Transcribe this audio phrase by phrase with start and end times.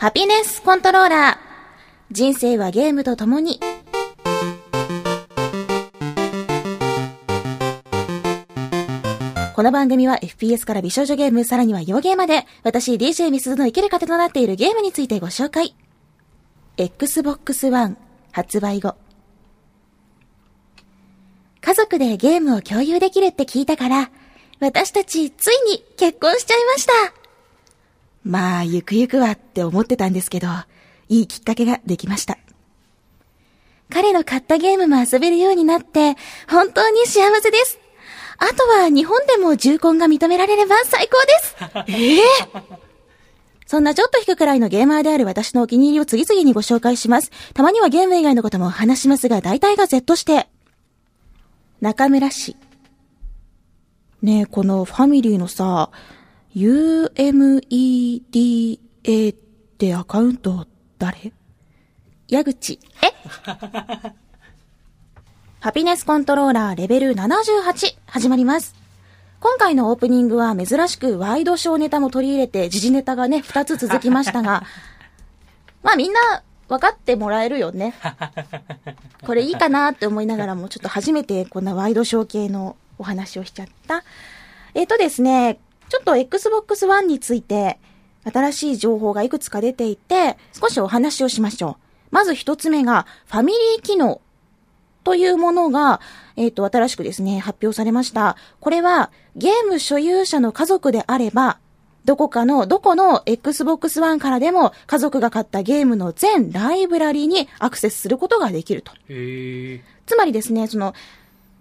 [0.00, 2.12] ハピネスコントローラー。
[2.12, 3.58] 人生はゲームと共に。
[9.56, 15.74] この番組は FPS から美少女ゲーム、さらには洋ゲーまで、私 DJ ミスズの生きる糧となっているゲームについてご紹介。
[16.76, 17.96] Xbox One
[18.30, 18.94] 発売後。
[21.60, 24.12] 家族でゲームを共有できるって聞いたから、
[24.60, 27.27] 私たちついに結婚しちゃいました。
[28.24, 30.48] まあ、ゆくゆくはって思ってたんですけど、
[31.08, 32.38] いいきっかけができました。
[33.90, 36.16] 彼の買ったゲームも遊べるようになって、
[36.48, 37.78] 本当に幸せです。
[38.38, 41.56] あとは日本でも重婚が認められれば最高です。
[41.88, 42.62] ええー、
[43.66, 47.30] そんなちょっと引くくらいのゲーマーである私のお気に入りを次々にご紹介します。
[47.54, 50.48] たまにはゲーム以外のことも話しますが、大体が Z して。
[51.80, 52.56] 中村氏。
[54.22, 55.90] ねえ、このファミリーのさ、
[56.58, 58.20] UMEDA
[59.30, 59.36] っ
[59.78, 60.66] てアカウント
[60.98, 61.32] 誰？
[62.26, 62.80] 矢口。
[63.00, 63.12] え？
[65.60, 68.74] ハピネスコントローラーレベル78始まります。
[69.38, 74.64] 今回のオープニングは珍しくワイドショーネタも取り入れて時事ネタがね、2つ続きましたが、
[75.84, 77.94] まあみんな分かってもらえるよね。
[79.24, 84.02] これいいかなって思いながらも、ちょっと初めてこんなワイドショー系のお話をしちゃった。
[84.74, 87.78] えっ、ー、とですね、ちょっと Xbox One について
[88.24, 91.84] 新しい情報がいくつか出ていて、少しお話をしましょう。
[92.10, 94.20] まず一つ目が、ファミリー機能
[95.04, 96.00] というものが、
[96.36, 98.36] えっ、ー、と、新しくですね、発表されました。
[98.60, 101.58] これは、ゲーム所有者の家族であれば、
[102.04, 108.92] どこかの、どこの Xbox One からでも家族が買ったゲームの全ライブラリにアクセスすることができると。
[110.06, 110.94] つまりですね、その、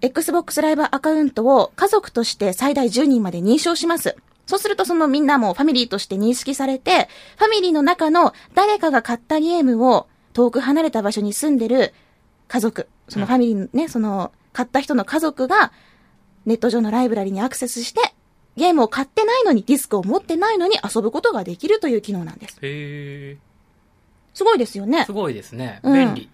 [0.02, 4.16] Xbox ライブアカウントを家族として最大10人まで認証します。
[4.46, 11.94] そうするとそのみんなもファミリーとして認識されて、ファミリーの中の誰かが買ったゲームを遠く離れた場所に住んでる
[12.48, 15.72] 家族、そのファミリーね、その、買った人の家族が、
[16.46, 18.14] ネット上のライブラリにアクセスして、
[18.56, 22.58] ゲームを買ってないのに、ディスクを持ってないのに遊ぶことができるという機能なんです。
[22.62, 23.38] へー。
[24.34, 25.06] すごいですよね。
[25.06, 25.82] すごいですね。
[25.84, 26.22] 便利。
[26.24, 26.30] うん、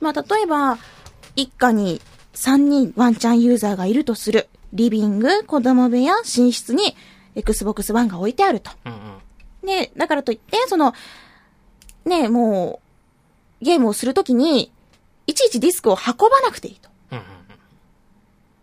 [0.00, 0.78] まあ、例えば、
[1.34, 2.00] 一家に
[2.36, 4.48] 3人ワンチャンユーザーがいるとする。
[4.72, 6.94] リビング、子供部屋、寝室に
[7.34, 8.70] Xbox One が置いてあると。
[8.84, 10.92] うんうん、で、だからといって、その、
[12.04, 12.80] ね、も
[13.62, 14.70] う、ゲームをするときに、
[15.26, 16.90] いちいちディスクを運ばなくていいと。
[17.12, 17.28] うんうんうん、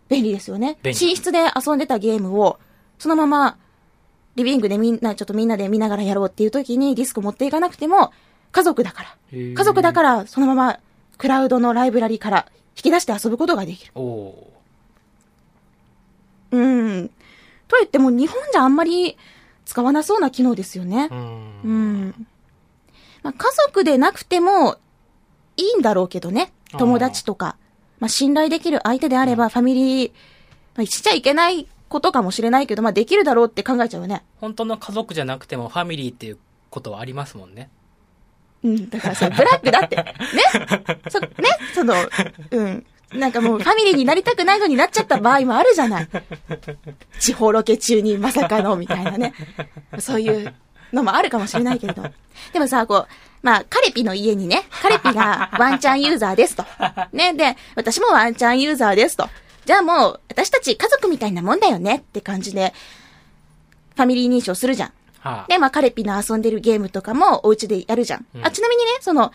[0.08, 0.78] 便利ですよね。
[0.84, 2.60] 寝室で遊んでたゲームを、
[2.98, 3.58] そのまま、
[4.36, 8.12] リビングでみんな、ちょっとみんなで見ながらやろうっていう時にディスク持っていかなくても、
[8.52, 9.16] 家族だから。
[9.32, 10.78] 家族だから、そのまま、
[11.18, 12.46] クラウドのライブラリから
[12.76, 13.92] 引き出して遊ぶことができる。
[16.50, 17.10] うん。
[17.68, 19.16] と言っても、日本じゃあんまり
[19.64, 21.08] 使わなそうな機能ですよね。
[21.10, 21.18] うん。
[21.64, 22.26] うん
[23.22, 24.76] まあ、家族でなくても
[25.56, 26.52] いいんだろうけどね。
[26.78, 27.56] 友達とか。
[28.00, 30.12] まあ、信頼できる相手であれば、ファミリー、
[30.76, 34.24] まあ、しちゃいけないことかもしれないけど、まあ、できるだろうって考えちゃうよね。
[34.40, 36.38] 本当の家族じゃなくても、ファミリーっていう
[36.70, 37.70] ことはありますもんね。
[38.64, 39.96] うん、だからそブラックだって。
[39.96, 40.04] ね？
[41.08, 41.28] そ、ね？
[41.74, 41.94] その、
[42.50, 42.86] うん。
[43.12, 46.08] なんかもうファミリーになりたくないのになっちゃった場合もあるじゃない。
[47.20, 49.34] 地方ロケ中にまさかの、みたいなね。
[50.00, 50.52] そういう
[50.92, 52.02] のもあるかもしれないけれど。
[52.52, 53.08] でもさ、こう、
[53.42, 56.64] まあ、カレピの家にね、カレピがワンチャンユーザーですと。
[57.12, 59.28] ね、で、私もワンチャンユーザーですと。
[59.66, 62.72] じゃあもう、私たち家族みたいなもんだよねって感じで、
[63.94, 64.92] ファミリー認証するじゃん。
[65.24, 68.26] はあ、で、まあ、カレピの遊んでるゲームとかもお家でやるじゃん。
[68.34, 69.32] うん、あ、ちなみにね、その、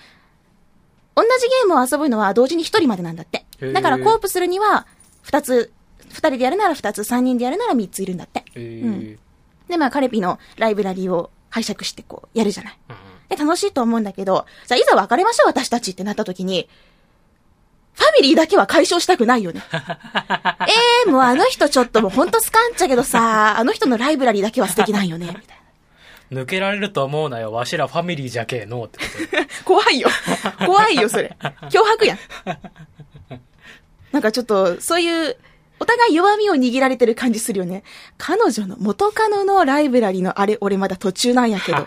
[1.15, 3.45] 同じゲームを遊ぶのは同時に一人までなんだって。
[3.73, 4.85] だからコープするには、
[5.23, 5.73] 二つ、
[6.09, 8.45] 二人でやるなら二つ、三人でやるなら三ついるんだって。
[8.55, 9.19] うん。
[9.67, 12.79] で、まあ、カレピのライブラリを拝借してこう、やるじゃない。
[12.89, 12.95] うん
[13.29, 16.67] で、楽しいと思うんだけど、さあ、いざ別れましょう、私たちってなった時に、
[17.93, 19.61] ファミリーだけは解消したくないよね。
[19.71, 19.77] え
[21.05, 25.58] えー、もうあの人ちょっともうほんとスカンちゃけどさ、あの人のライブラリーだけは素敵なんよね、みたいな。
[26.31, 27.51] 抜けられると思うなよ。
[27.51, 29.05] わしらファミリーじゃけえのってこ
[29.63, 29.65] と。
[29.65, 30.09] 怖いよ。
[30.65, 31.35] 怖いよ、それ。
[31.69, 32.19] 脅迫やん。
[34.11, 35.37] なんかちょっと、そういう
[35.79, 37.83] お互い弱みを握られてる感じするよね。
[38.17, 41.77] 彼女の元カノのライブラリのあれ、俺まだ途中なんやけど。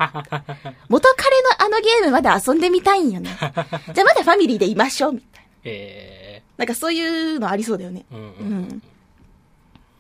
[0.88, 3.36] 元彼のあのゲームまだ遊んでみたいんよね。
[3.38, 5.48] じゃあまだファミリーでいましょう、みたいな。
[5.64, 8.06] えー、なんかそういうのありそうだよね。
[8.10, 8.28] うん、うんう
[8.72, 8.82] ん、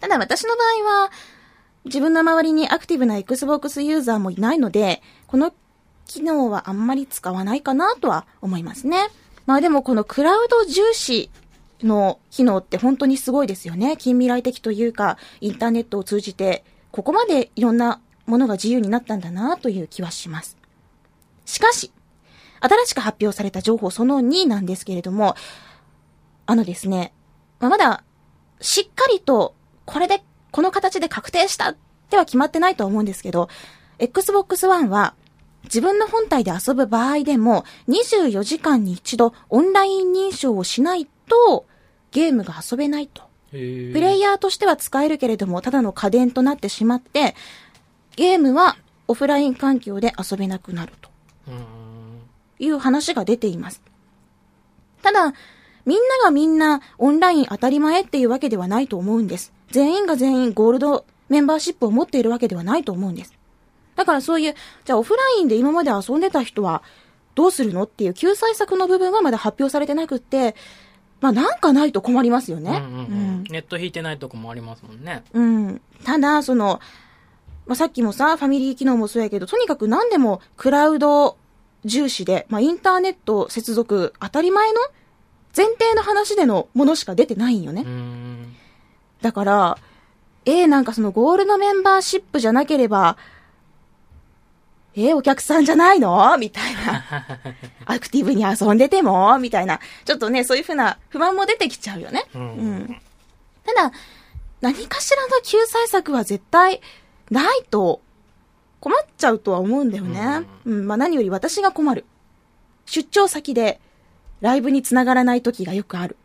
[0.00, 1.10] ただ私の場合は、
[1.84, 5.52] 自分の周りにアクティブな Xbox ユーザーもいないので、この
[6.06, 9.08] 機能はあんまり使わないかなとは思いますね。
[9.46, 11.30] まあでもこのクラウド重視
[11.82, 13.96] の機能って本当にすごいですよね。
[13.96, 20.56] 近未来的というか、インターネットを通じて、ここまでいろんなものが自由になったんだなという気はします。
[21.44, 21.92] しかし、
[22.60, 25.34] 新しく発表された情報その2なんですけれども、
[26.46, 27.12] あのですね、
[27.58, 28.04] まあ、まだ、
[28.60, 29.54] しっかりと、
[29.84, 31.76] これで、この形で確定したっ
[32.10, 33.48] ては決まってないと思うんですけど、
[33.98, 35.14] Xbox One は、
[35.64, 41.66] 自分の本体で遊ぶ場合でも、24時間に一度オンライン認証をしないと、
[42.10, 43.22] ゲームが遊べないと。
[43.50, 47.34] プレイヤーとしては使えるけれども、ただの家電となってしまって、
[48.16, 48.76] ゲームは
[49.08, 51.10] オフライン環境で遊べなくなると
[52.58, 53.82] いう話が出ています。
[55.02, 55.32] ただ、
[55.84, 59.52] みんながみんなオンライン当たり前っていうわけではないと思うんです。
[59.70, 63.34] 全員が全員ゴールドメンバーシップを持っているわけではないと思うんです。
[63.96, 66.82] だからそういう、じゃあオフラインで今まで遊んでた人は
[67.34, 70.54] どうするのっていう救済策の部分はまだ発表されてなくって、
[71.20, 72.70] まあなんかないと困りますよね。
[72.70, 75.24] うんうんうんネット引いてないとこもありますもんね。
[75.32, 75.80] うん。
[76.04, 76.80] ただ、その、
[77.66, 81.36] まあ、さっきもさ、ファミリー機能もそうやけど、とにかく何でもクラウド
[81.84, 84.80] 重視で、まあ、インターネット接続当たり前の
[85.56, 87.84] 前提の話でのものしか出てないんよね。
[89.20, 89.78] だから、
[90.44, 93.16] えー、なんかそのゴールドメンバーシップじゃなければ、
[94.94, 96.36] えー、お客さんじゃないの？
[96.38, 97.04] みたいな。
[97.86, 99.38] アクティブに遊んでても？
[99.38, 99.80] みたいな。
[100.04, 102.26] ちょっとね、そういうふうな不満も出てきちゃうよね。
[102.34, 103.00] うんうん。
[103.64, 103.92] ただ、
[104.60, 106.80] 何かしらの救済策は絶対
[107.30, 108.00] ないと
[108.80, 110.46] 困っちゃうとは思うんだよね。
[110.66, 112.04] うん、まあ何より私が困る。
[112.84, 113.80] 出張先で
[114.42, 116.16] ライブに繋がらない時がよくある。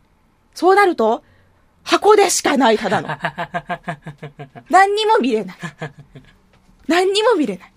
[0.54, 1.22] そうなると、
[1.84, 3.08] 箱でしかない、ただの。
[4.68, 5.56] 何にも見れない。
[6.86, 7.72] 何にも見れない。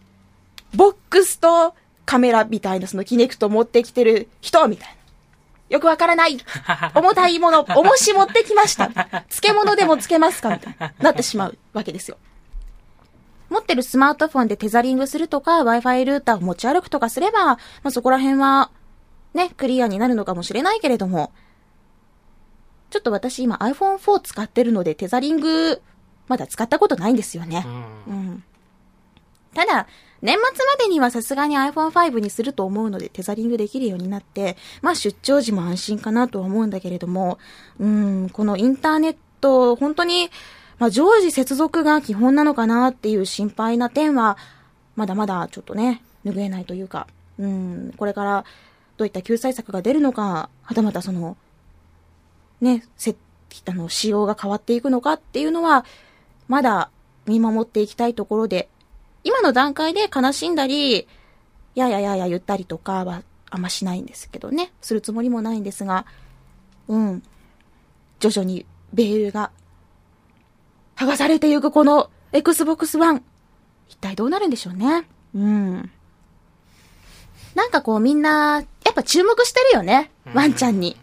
[0.76, 4.96] ボックスとカメラみたいなそのキネクト持ってきてる人みたいな。
[5.70, 6.38] よくわからない。
[6.96, 8.90] 重たいもの、重し持ってきました。
[9.30, 10.94] 漬物でも漬けますかみたいな。
[11.00, 12.18] なってしまうわけですよ。
[13.50, 18.72] 持ってるスマートフォンでテザリングするとか、Wi-Fi ルーターを持ち歩くとかすれば、まあ、そこら辺は、
[19.33, 21.31] ね、クリアになるのかもしれないけれども、
[22.89, 25.81] ちょっと私今 iPhone4 使ってるので、テザリング、
[26.28, 27.69] まだ使ったことないんですよねう。
[28.12, 28.44] んうん。
[29.54, 29.88] ただ、
[30.22, 37.39] 年末までにはさすがに iPhone5 にすると思うので、テザリングできるようになって、まあ出張時も安心かなとは思うんだけれども、
[37.80, 40.30] うん、このインターネット、本当に、
[40.77, 44.38] まあ常時接続が基本なのかなっていう心配な点は、
[44.95, 47.07] まだまだちょっとね、拭えないというか、
[47.39, 48.45] うん、これから
[49.01, 51.36] どういった救済策が出るのか、はたまたその、
[52.62, 53.15] ね、せ、
[53.65, 55.86] あの、仕様が変わっていくのかっていうのは、
[56.48, 56.92] まだ
[57.25, 58.69] 見守っていきたいところで、
[59.24, 61.07] 今の段階で悲しんだり、
[61.74, 64.71] やややや言ったりとかはあんましないんですけどね。
[64.81, 66.06] するつもりもないんですが、
[66.88, 67.24] うん。
[68.19, 69.50] 徐々にベールが
[70.95, 73.24] 剥がされていくこの Xbox One。
[73.89, 75.07] 一体どうなるんでしょうね。
[75.33, 75.92] うん。
[77.56, 80.12] なんかこうみんな、やっぱ注目してるよね。
[80.34, 80.98] ワンちゃんに。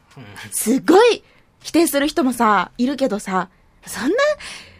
[0.50, 1.24] すっごい
[1.60, 3.48] 否定する人もさ、いるけどさ、
[3.86, 4.10] そん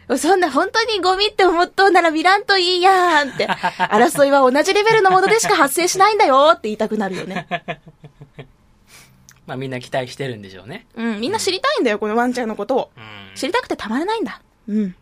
[0.07, 3.47] な、そんな本当にゴミって思っとうなら見らんといいやんって、
[3.89, 7.47] 争いは同じレベルのものでしか発生しないんだよって言いたくなるよね。
[9.47, 10.85] まあみんな期待してるんでしょうね。
[10.95, 12.91] うん、みんな知りたいんだよ、このワンちゃんのことを。
[12.95, 13.35] うん。
[13.35, 14.39] 知りたくてたまらないんだ。
[14.67, 14.95] うん。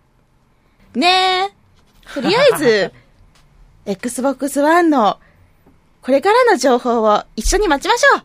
[0.95, 2.13] ねえ。
[2.13, 2.93] とりあえず、
[3.85, 5.19] Xbox One の、
[6.07, 8.21] これからの情報を一緒に待ちましょう。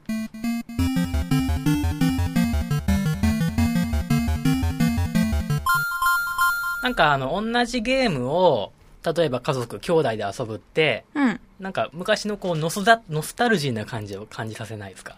[6.84, 8.70] なんかあの、同じゲームを、
[9.04, 11.40] 例えば家族、兄弟で遊ぶって、うん。
[11.58, 15.16] なんか昔のこうノスダ、ノスタルジーな感じを感じさせないですか？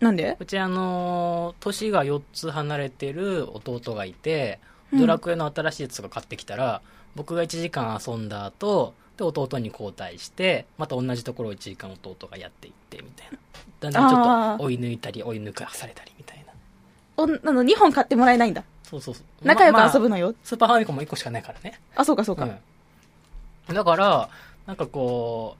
[0.00, 0.36] なんで？
[0.38, 4.58] うちあのー年が4つ離れてる弟がいて、
[4.92, 6.82] うんドラクエの新しいやつとか買ってきたら、
[7.16, 13.38] 僕が1時間遊んだ後、で、弟に交代して、また同じところを1時間弟がやっていって、みたいな。
[13.80, 16.52] だんだんちょっと追い抜いたり、追い抜かされたり、みたいな。
[17.18, 18.64] お、あの、2本買ってもらえないんだ。
[18.82, 19.46] そうそうそう。
[19.46, 20.34] 仲良くままあ遊ぶのよ。
[20.42, 21.78] スーパーファミコンも1個しかないからね。
[21.94, 22.44] あ、そうかそうか。
[23.68, 23.74] うん。
[23.74, 24.30] だから、
[24.66, 25.56] なんかこ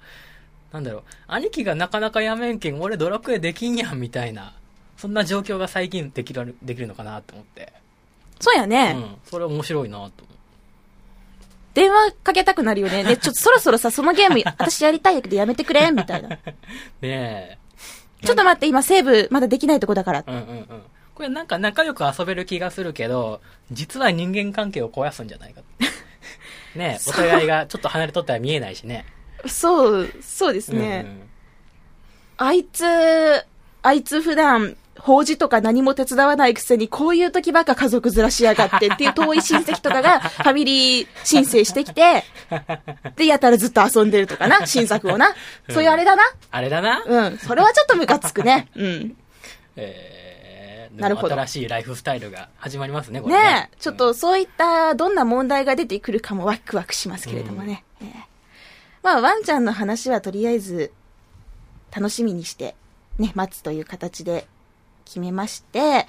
[0.72, 4.54] う、なんだろう、兄貴がなかなかやめんけん、俺ドラクエできんやん、みたいな。
[4.96, 7.72] そんな状況が最近できる、できるのかなって思って。
[8.40, 8.94] そうやね。
[8.96, 9.16] うん。
[9.24, 10.29] それ面白いなと。
[11.74, 13.04] 電話かけたくなるよね。
[13.04, 16.28] で、ちょっとそろそろさ、そのゲーム、私やりたいけどやめてくれみたいな。
[17.00, 17.58] ねえ。
[18.22, 20.24] ちょっと待って、今セーブまだできないとこだから。
[20.26, 20.82] うんうんうん。
[21.14, 25.62] これなんか仲良く遊べる気がするけど、実は人間関係を壊すんじゃないか。
[26.74, 29.04] ねえ、お互いがちょっと離れとったら見えないしね。
[29.46, 31.06] そう、そうですね。
[32.36, 32.84] あいつ、
[33.82, 42.24] あいつ普段法事とか何も手伝わないくせに、こういう時ばっか家族ずらしやがってっていう遠い親戚とかが ファミリー申請してきて、
[43.16, 45.34] で、やたらずっと遊んでるとかな、新作をな。
[45.70, 46.22] そういうあれだな。
[46.50, 47.02] あれだな？
[47.06, 47.38] うん。
[47.38, 48.68] それはちょっとムカつくね。
[48.76, 49.16] うん。
[49.76, 57.84] えー、なるほど新しいライフスタイルが始まりますね、これねえ、ちょっとそういったどんな問題が出てくるかもワクワクしますけれどもね。
[58.02, 58.30] ええ
[59.02, 60.92] まあ、ワンちゃんの話はとりあえず
[61.90, 62.76] 楽しみにして、
[63.18, 64.46] ね、待つという形で
[65.10, 66.06] 決めまして、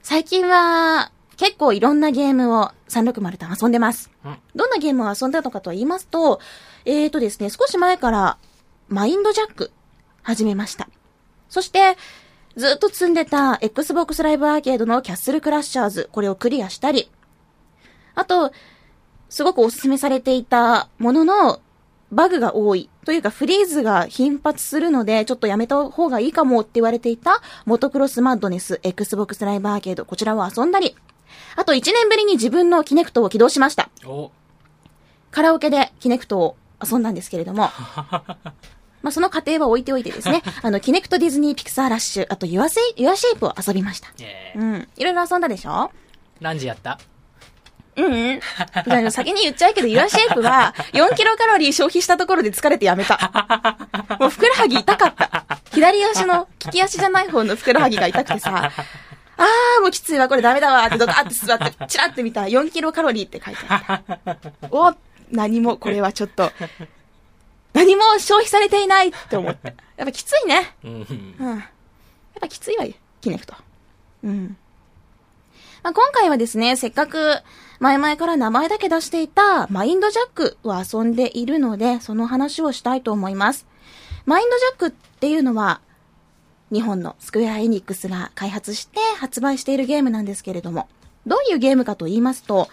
[0.00, 4.10] 最近は結構いろんなゲームを360と遊んでます。
[4.24, 6.40] うんどんなゲームを遊んだのかと言いますと、
[6.84, 8.38] えーとですね、少し前から
[8.88, 9.72] マインドジャック
[10.22, 10.88] 始めました。
[11.48, 11.96] そして、
[12.54, 17.10] ずっと積んでた Xbox ライブアーケードのキャッスルクラッシャーズ、これをクリアしたり、
[18.14, 18.52] あと、
[19.30, 21.60] すごくおすすめされていたものの、
[22.12, 22.88] バグが多い。
[23.04, 30.94] というか、フリーズが頻発するので、ちょっとやめた方がいいかもって言われていた、モトクロスマッドネス Xbox ライブアーケード、こちらを遊んだり、
[31.56, 33.88] あと1年ぶりに自分のキネクトを起動しました。
[34.06, 34.30] お、
[35.30, 37.70] カラオケでキネクトを遊んだんですけれども、
[39.02, 44.08] まあその過程は置いておいてですね、 あの、キネクトディズニーピクサーラッシュ、あとユアセイ、ユアシェイプを遊びました。
[44.20, 44.88] えーうん。
[44.96, 45.90] いろいろ遊んだでしょ？
[46.40, 46.98] 何時やった？
[47.96, 48.40] うんうん。
[48.74, 53.76] あの先に言っちゃうけど、ユアシェイプは4キロカロリー消費したところで疲れてやめた。
[54.18, 55.46] もうふくらはぎ痛かった。
[55.72, 58.72] 左足の、利き足じゃない方のふくらはぎが痛くてさ、
[59.36, 64.68] あーもうきついわ、これダメだわってドカーって座って、チラって見たら4キロカロリーって書いてあった。
[64.70, 64.94] お
[65.30, 66.50] 何も、これはちょっと、
[67.72, 69.74] 何も消費されていないって思って。
[69.96, 70.74] やっぱきついね。
[70.84, 71.36] うん。
[71.40, 71.56] うん。
[71.56, 71.60] やっ
[72.40, 73.54] ぱきついわよ、キネクト。
[74.24, 74.56] うん。
[75.82, 77.42] まあ、今回はですね、せっかく
[77.82, 83.66] 前々から名前だけ出していたマインドジャックを遊んでいるので、その話をしたいと思います。
[84.24, 85.80] マインドジャックっていうのは、
[86.72, 90.88] 日本のスクエアエニックスが開発して発売しているゲームなんですけれども、
[91.26, 92.68] どういうゲームかと言いますと、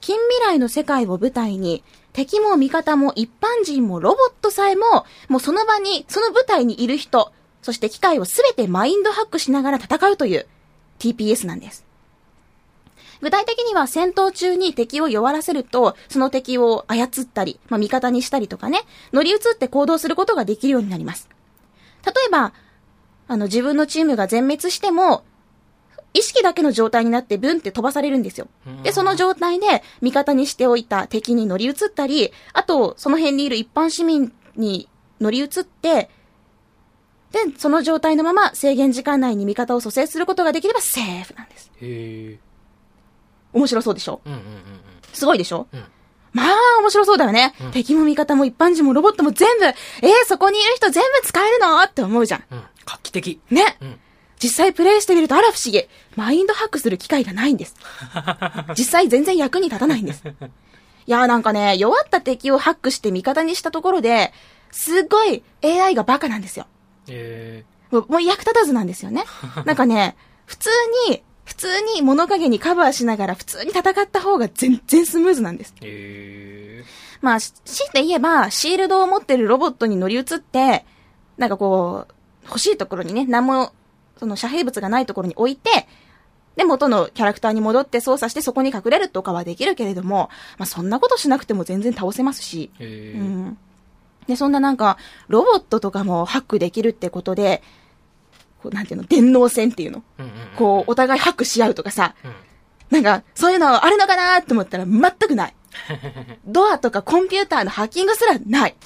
[0.00, 10.46] 近未来の世界を舞台に、敵も味方も一般人もロボットさえも、もうその場に、その舞台にいる人、そして機械をすべてマインドハックしながら戦うという
[11.00, 11.84] TPS なんです。
[13.22, 18.80] 具体的には戦闘中に敵を弱らせると、その敵を操ったり、まあ、味方にしたりとかね、
[19.12, 21.28] 乗り移って行動することができるようになります。
[22.04, 22.52] 例えば、
[23.28, 25.22] あの、自分のチームが全滅しても、
[26.14, 28.48] 意識だけの状態になってブンって飛ばされるんですよ。
[28.82, 34.88] で、その状態で味方にしておいた敵に乗り移ったり、あと、その辺にいる一般市民に
[35.20, 36.10] 乗り移って、
[37.30, 41.70] で、その状態のまま制限時間内に味方を蘇生することができればセーフなんです。
[41.80, 42.51] へえ。
[43.52, 44.20] 面白そうでしょ？
[44.24, 44.44] うんうんうん
[45.12, 45.66] すごいでしょ？
[45.72, 45.78] うん。
[45.80, 45.86] うん。
[46.32, 47.54] まあ、面白そうだよね。
[47.72, 49.74] 敵も味方も一般人もロボットも全部、えー、
[50.26, 51.82] そこにいる人全部使えるの？
[51.82, 52.44] って思うじゃん。
[52.50, 52.62] うん。
[52.86, 53.40] 画期的。
[53.50, 53.76] ね。
[53.82, 54.00] うん。
[54.42, 55.86] 実際プレイしてみるとあら不思議。
[56.16, 57.76] マインドハックする機会がないんです。
[58.76, 60.22] 実際全然役に立たないんです。
[60.26, 64.32] いやーなんかね、弱った敵をハックして味方にしたところで、
[64.70, 66.66] すっごい AI がバカなんですよ。
[67.08, 69.24] えもうもう役立たずなんですよね。
[69.64, 70.16] なんかね、
[70.46, 70.70] 普通
[71.08, 75.74] に、普通に物陰にカバーしながら普通に戦った方が全然スムーズなんです。
[77.20, 80.86] まあ、し強いて言えば、シールドを持ってるロボットに乗り移って、
[81.36, 83.72] なんかこう、欲しいところにね、何も、
[84.16, 85.86] その遮蔽物がないところに置いて、
[86.56, 92.70] で、元のキャラクターに戻って操作してそこに隠れるとかはできるけれども、まあそんなことしなくても全然倒せますし。
[92.80, 93.58] うん。
[94.26, 94.96] で、そんななんか、
[95.28, 97.62] ロボットとかもハックできるってことで、
[98.62, 100.02] こうなんていうの、電脳戦っていうの？
[100.18, 100.36] うんうんうん。
[100.56, 102.32] こう、お互いハックし合うとかさ、うん。
[102.90, 105.54] なんか、そういうのあるのかなって思ったら全くない。
[106.46, 108.76] ドアとかコンピューターのハッキングすらない。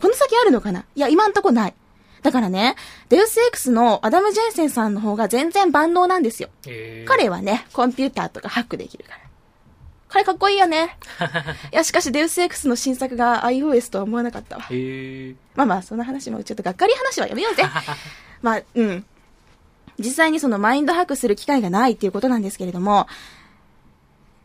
[0.00, 0.84] この先あるのかな？
[0.94, 1.74] いや、今んとこない。
[2.22, 2.74] だからね、
[3.08, 6.48] デウス X のアダム・ジェンセンさんの方が全然万能なんですよ。
[6.66, 7.08] えー。
[7.08, 9.18] 彼はね、コンピューターとかハックできるから。
[10.08, 10.96] 彼かっこいいよね。
[11.72, 14.66] いや、しかしデウス X の新作が iOS とは思わなかったわ。
[14.70, 15.36] えー。
[15.54, 17.64] まあまあ、その話もちょっとがっかり話はやめようぜ。
[18.42, 19.04] まあ、うん。
[19.98, 23.06] 実際にそのマインドハックする機会がないっていうことなんですけれども、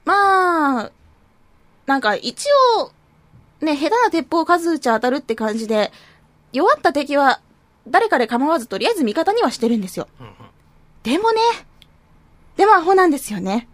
[0.05, 0.91] まあ、
[1.85, 2.45] なんか一
[2.79, 2.91] 応、
[3.65, 5.91] ね、下手な鉄砲数撃ち当たるって感じで、
[6.53, 7.41] 弱った敵は
[7.87, 10.07] 誰かで構わずとりあえず味方にはしてるんですよ。
[11.03, 11.41] でもね、
[12.57, 13.67] でもアホなんですよね。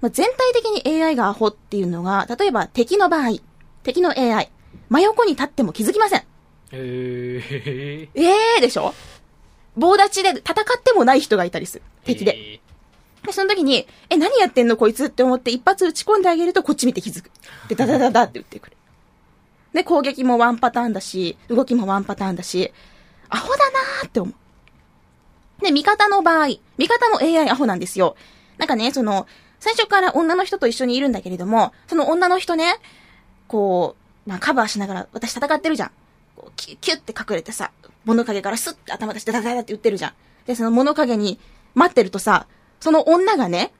[0.00, 3.38] まあ、全体的に AI がアホっていうのが、例えば敵の場合、
[3.82, 4.50] 敵の AI、
[4.88, 6.22] 真横に立っても気づきません。
[6.72, 8.08] えー。
[8.14, 8.92] ええー、でしょ？
[9.76, 11.82] 棒立ちで戦ってもない人がいたりする。
[12.04, 12.36] 敵で。
[12.36, 12.60] え
[13.26, 17.30] で、その時に、え、何やってんのこいつって思って一発撃ち込んであげるとこっち見て気づく。
[17.68, 18.76] で、ダダダダって撃ってくる。
[19.72, 22.72] で、攻撃もワンパターンだし、動きもワンパターンだし、
[23.28, 25.64] アホだなーって思う。
[25.64, 26.46] で、味方の場合、
[26.78, 28.16] 味方も AI アホなんですよ。
[28.58, 29.26] なんかね、その、
[29.58, 32.76] 最初から女の人と一緒にいるんだけれども、その女の人ね、
[33.48, 35.90] こう、まあ、カバーしながら、私戦ってるじゃん。
[36.36, 37.72] こうキュッキュッて隠れてさ、
[38.06, 40.12] 物陰からスッて頭出してダダダダって打ってるじゃん。
[40.46, 41.38] で、その物陰に
[41.74, 42.46] 待ってるとさ、
[42.80, 43.72] その女がね、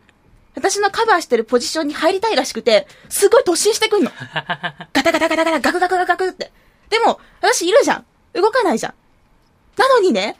[0.54, 4.11] 私のカバーしてるポジションに入りたいらしくて、すごい突進してくんの。
[4.92, 6.52] ガタガタガタガタ、ガクガクガクガクって。
[6.90, 8.06] でも、私いるじゃん。
[8.35, 8.95] 動かないじゃん。
[9.76, 10.37] なのにね、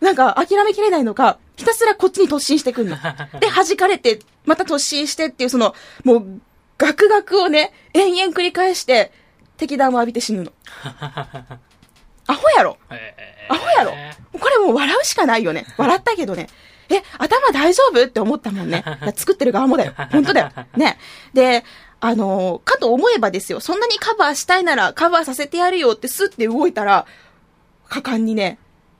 [0.00, 2.96] なんか諦めきれないのか、ひたすらこっちに突進してくんの。
[3.40, 6.40] で、弾かれて、また突進してっていう、その、もう、
[6.76, 9.12] ガクガクをね、延々繰り返して、
[9.56, 10.52] 敵弾を浴びて死ぬの。
[12.28, 13.14] アホやろえ
[13.48, 13.92] アホやろ
[14.38, 15.66] これもう笑うしかないよね。
[15.76, 16.46] 笑ったけどね。
[16.90, 18.84] え、頭大丈夫って思ったもんね。
[19.16, 19.92] 作ってる側もだよ。
[20.12, 20.50] 本当だよ。
[20.76, 20.98] ね。
[21.34, 21.64] で、
[22.00, 23.60] あのーかと思えばですよ。
[23.60, 27.06] そんなにカバーしたいならカバーさせてやるよってスッて動いたら、
[27.88, 28.58] 果敢にね、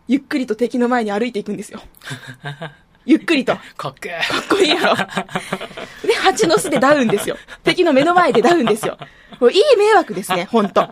[0.08, 1.80] ゆっくりと敵の前に歩いていくんですよ。
[3.06, 3.56] ゆっくりと。
[3.56, 4.18] かかっけえ。
[4.18, 4.94] っこいいやろ。
[6.06, 7.38] で、蜂の巣でダウンですよ。
[7.64, 8.98] 敵の目の前でダウンですよ。
[9.40, 10.90] もういい迷惑ですね、ほんと。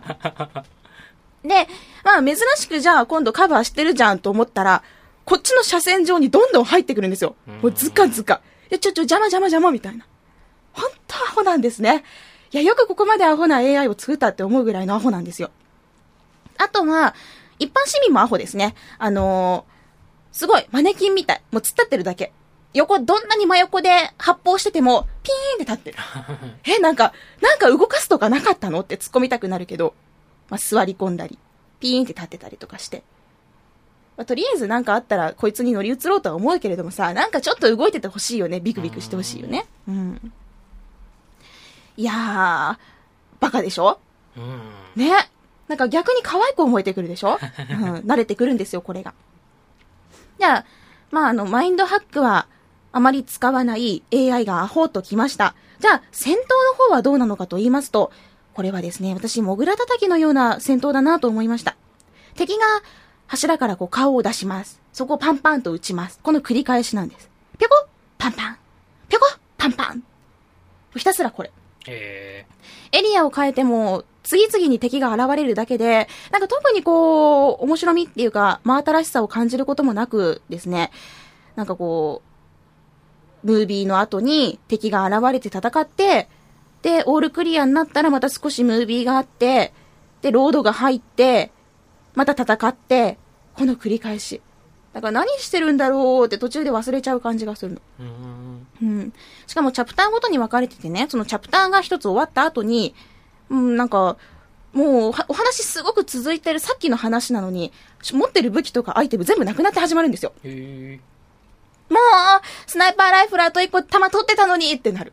[1.47, 1.67] で、
[2.03, 4.83] まあ珍しくじゃあ今度カバーしてるじゃんと思ったら、
[5.25, 7.35] こっちの車線上にどんどん入ってくるんですよ。
[7.61, 8.41] もうズカズカ。
[8.69, 10.05] で、ちょちょ邪魔邪魔邪魔みたいな。
[10.73, 12.03] ほんとアホなんですね。
[12.51, 15.51] いや、よくここまでアホな AI を作ったって思うぐらいのアホなんですよ。
[16.57, 17.15] あとは、
[17.59, 18.75] 一般市民もアホですね。
[18.99, 19.77] あのー
[20.37, 21.41] すごい、マネキンみたい。
[21.51, 22.31] もう突っ立ってるだけ。
[22.75, 23.89] 横、どんなに真横で
[24.19, 25.97] 発砲してても、ピーンって立ってる。
[26.77, 27.11] え、なんか、
[27.41, 28.81] なんか動かすとかなかったの？
[28.81, 29.95] って突っ込みたくなるけど、
[30.49, 31.37] まあ、座り込んだり、
[31.79, 33.03] ピーンって立ってたりとかして。
[34.15, 38.59] まあ、とりあえずなんかあったら、こいつに乗り移ろうとは思うけれどもさ、なんかちょっと動いててほしいよね。
[38.59, 39.67] ビクビクしてほしいよね。
[39.87, 40.31] うん。
[41.97, 42.77] いやー、
[43.39, 43.99] バカでしょ？
[44.35, 44.61] うん。
[44.95, 45.11] ね。
[45.67, 47.37] なんか逆に可愛く思えてくるでしょ？
[47.69, 49.13] うん、慣れてくるんですよ、これが。
[50.39, 50.65] じゃあ、
[51.11, 52.47] まあ、あの、マインドハックは
[52.91, 55.55] あまり使わない AI がアホときました。
[55.79, 58.11] じゃあ、戦闘の方はどうなのかと言いますと、
[58.57, 61.77] これはですね、私、モグラ叩きのような戦闘だなと思いました。
[62.33, 62.65] 敵が
[63.27, 64.81] 柱からこう顔を出します。
[64.93, 66.19] そこをパンパンと打ちます。
[66.23, 67.29] この繰り返しなんです。
[67.59, 68.57] ぴょこパンパン。
[69.09, 69.27] ぴょこ
[69.59, 70.01] パンパン。
[70.95, 71.51] ひたすらこれ。
[71.85, 72.47] え
[72.93, 80.89] エリアを変えても、次々に敵が現れるだけで、なんか特にこう、面白みっていうか、真新しさを感じることもなくですね、
[81.55, 82.23] なんかこ
[83.43, 86.27] う、ムービーの後に敵が現れて戦って、
[86.87, 89.73] で、オールクリアになったらまた少しムービーがあって、
[90.21, 91.51] で、ロードが入って、
[92.15, 93.17] また戦って、
[93.55, 94.41] この繰り返し。
[94.93, 97.81] だから何してるんだろうって途中で忘れちゃう感じがするの。
[97.99, 98.03] ー。
[98.03, 98.67] うん。
[98.81, 99.13] うん。
[99.47, 102.95] しかもチャプターごとに分かれててね、そのチャプターが一つ終わった後に、
[103.49, 104.15] うん、なんか、
[104.71, 107.73] もうはお話すごく続いてるさっきの話なのに、
[108.13, 110.31] 持ってる武器とかアイテム全部なくなって始まるんですよ。
[111.89, 111.99] もう、
[112.65, 115.11] スナイパーライフルあと一個弾取ってたのにってなる。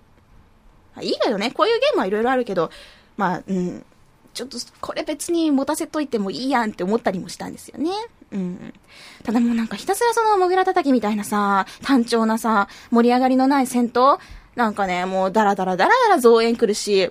[0.97, 2.71] あいいけどね、こういうゲームはいろいろあるけど、
[3.17, 3.85] まあ、うん、
[4.33, 7.91] ちょっとこれ別に持たせといてもいいやんって思ったりもしたんですよね。
[8.33, 8.75] うん。
[9.23, 14.19] ただもうなんかひたすらそのモグラ叩きみたいなさ、単調なさ、盛り上がりのない戦闘
[14.57, 17.11] なんかね、もうダラダラダラダラ増援来るし、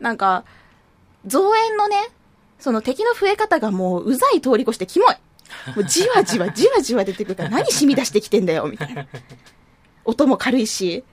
[0.00, 0.44] なんか、
[1.26, 1.96] 増援のね、
[2.58, 5.14] その敵の増え方がもううざい通り越してキモい。
[5.76, 9.06] もうじわじわ じわじわ出てくるから何染み出してきてんだよ、みたいな。
[10.04, 11.04] 音も軽いし、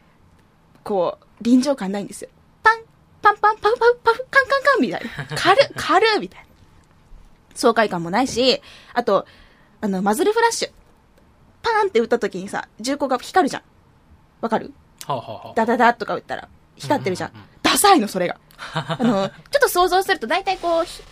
[0.84, 2.30] こう、臨場感ないんですよ。
[2.64, 2.80] パン、
[3.22, 5.38] パンパン、パフパフパフ、カンカンカンみたいな。
[5.38, 6.46] 軽っ、 軽っみたいな。
[7.56, 8.62] 爽快感もないし、
[8.94, 9.26] あと、
[9.82, 10.72] あの、マズルフラッシュ。
[11.62, 13.64] パーンって撃った時にさ、銃口が光るじゃん。
[14.42, 14.74] わかる？
[15.06, 16.48] はあ、はあはあ、ダダダとか撃ったら、
[16.78, 17.50] 光ってるじゃんうんうんうん。
[17.64, 18.38] ダサいの、それが。
[18.74, 21.04] あの、ちょっと想像すると大体こう、ひ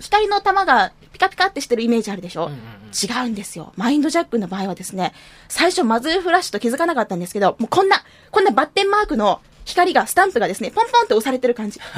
[0.00, 3.72] 光の玉がピカピカってしてるイメージあるでしょ、うんうんうん違うんですよ。
[3.74, 5.12] マインドジャックの場合はですね、
[5.48, 11.80] 最初マズルフラッシュと気づかなかったんですけど、もうこんな、こんなバッテンマークの光が、スタンプがですね、ポンポンって押されてる感じ。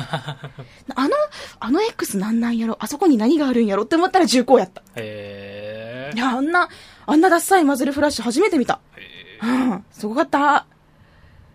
[0.94, 1.16] あの、
[1.61, 2.76] あの X なんなんやろ？
[2.81, 4.83] あそこに何があるんやろって思ったら重厚やった。
[4.96, 6.18] へえい。
[6.18, 6.68] や、あんな、
[7.07, 8.81] あんなダッサいマズルフラッシュ初めて見た。
[8.96, 10.66] へうん、すごかった。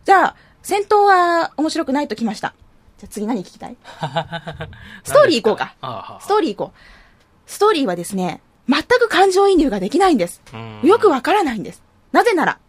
[0.05, 2.53] じゃあ、戦闘は面白くないときました。
[2.99, 3.77] じゃあ次何聞きたい？
[3.99, 4.67] ー
[5.03, 7.49] ストーリー行こうかああはあストーリー行こう。
[7.49, 10.41] ストーリーはですね、全く感情移入ができないんです。
[10.53, 11.81] うんよくわからないんです。
[12.11, 12.59] なぜなら、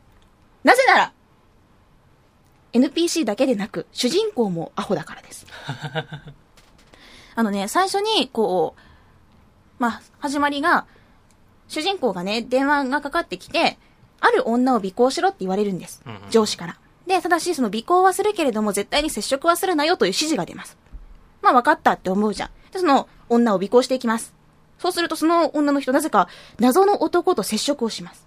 [0.64, 1.12] なぜなら、
[2.72, 5.46] NPC だけでなく、主人公もアホだからです。
[7.34, 10.86] あのね、最初に、こう、まあ、始まりが、
[11.68, 13.78] 主人公がね、電話がかかってきて、
[14.20, 16.30] ある女を尾行しろって言われるんですうんうん。
[16.30, 16.78] 上司から。
[17.06, 20.76] で、ただし、その尾行はするけれども、絶対に接触はするなよという指示が出ます。
[21.40, 22.50] まあ、分かったって思うじゃん。
[22.70, 24.34] で、その女を尾行していきます。
[24.78, 28.26] そうすると、その女の人、なぜか、謎の男と接触をします。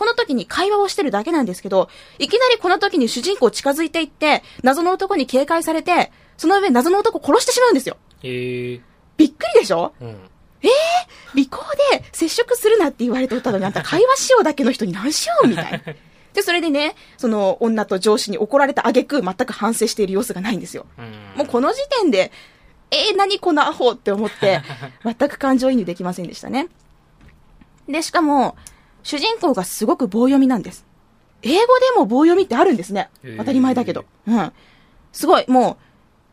[0.00, 7.98] この時に会話をしてるだけなんですけど、いきなりこの時に主人公近づいていって、謎の男に警戒されて、その上謎の男を殺してしまうんですよ。
[8.22, 8.80] へえ。
[9.18, 9.92] びっくりでしょ？
[10.00, 10.30] うん。
[11.36, 11.58] 尾行
[11.92, 15.78] で接触するなって言われておったのに、あんた会話しようだけの人に何しようみたいな。
[16.32, 20.86] で、それでね、その女と上司に怒られた挙句、全く反省している様子がないんですよ。
[20.98, 21.14] うん。
[21.36, 22.32] もうこの時点で、
[22.90, 24.62] えー、何このアホって思って、
[25.04, 26.68] 全く感情移入できませんでしたね。
[27.86, 28.56] で、しかも、
[29.02, 30.84] 主人公がすごく棒読みなんです。
[31.42, 33.10] 英語でも棒読みってあるんですね。
[33.38, 34.04] 当たり前だけど。
[34.26, 34.52] うん。
[35.12, 35.78] すごい、も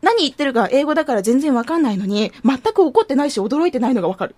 [0.02, 4.36] う、何言ってるか英語だから全然わかんないのに、全く怒ってないし驚いてないのがわかる。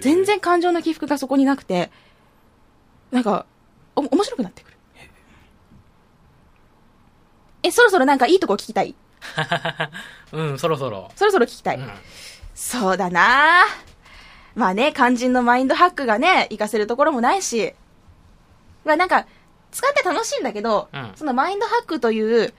[0.00, 0.24] 全。
[0.24, 1.90] 然感情の起伏がそこになくて、
[3.10, 3.46] なんか、
[3.96, 4.76] お、面白くなってくる。
[7.64, 8.94] え、そろそろなんかいいとこ聞きたい？
[10.32, 11.10] うん、そろそろ。
[11.14, 11.76] そろそろ聞きたい。
[11.76, 11.90] うん。
[12.54, 13.64] そうだな
[14.54, 17.74] まあね、肝心のマインドハックがね、活かせるところもないし、
[18.84, 19.26] まあなんか、
[19.70, 22.52] 使って楽しいんだけど、うんそのマインドハックという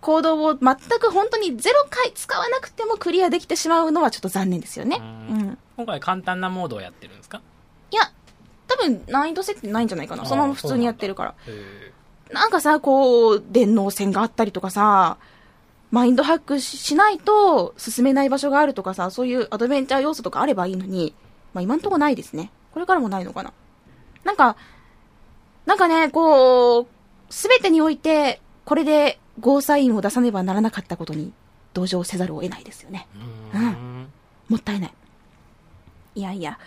[0.00, 4.98] 行動を全く本当にゼロ回使わなくてもクリアできてしまうのはちょっと残念ですよね。
[5.00, 5.08] ううん
[5.50, 5.58] ん。
[5.76, 7.40] 今回簡単なモードをやってるんですか？
[7.92, 8.02] いや、
[8.66, 10.24] 多分難易度設定ないんじゃないかな。
[10.24, 11.30] そのまま普通にやってるから。
[11.30, 11.92] へえ。
[12.34, 15.16] なんかさ、こう、電脳線があったりとかさ、
[15.90, 21.14] マインドハックしないと進めない場所があるとかさ、そういうアドベンチャー要素とかあればいいのに、
[21.54, 22.50] まあ今んとこないですね。
[22.72, 23.52] これからもないのかな。
[24.24, 24.56] なんか、
[25.64, 26.86] なんかね、こう、
[27.30, 31.32] すべてにおいて、これでゴーサインを出さねばならなかったことに
[31.72, 33.06] 同情せざるを得ないですよね。
[33.54, 34.08] うん
[34.48, 34.92] もったいない。
[36.14, 36.58] いやいや、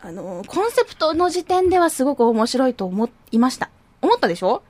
[0.00, 3.70] あの、コンセプトの時点ではすごく面白いと思いました。
[4.02, 4.62] 思ったでしょ？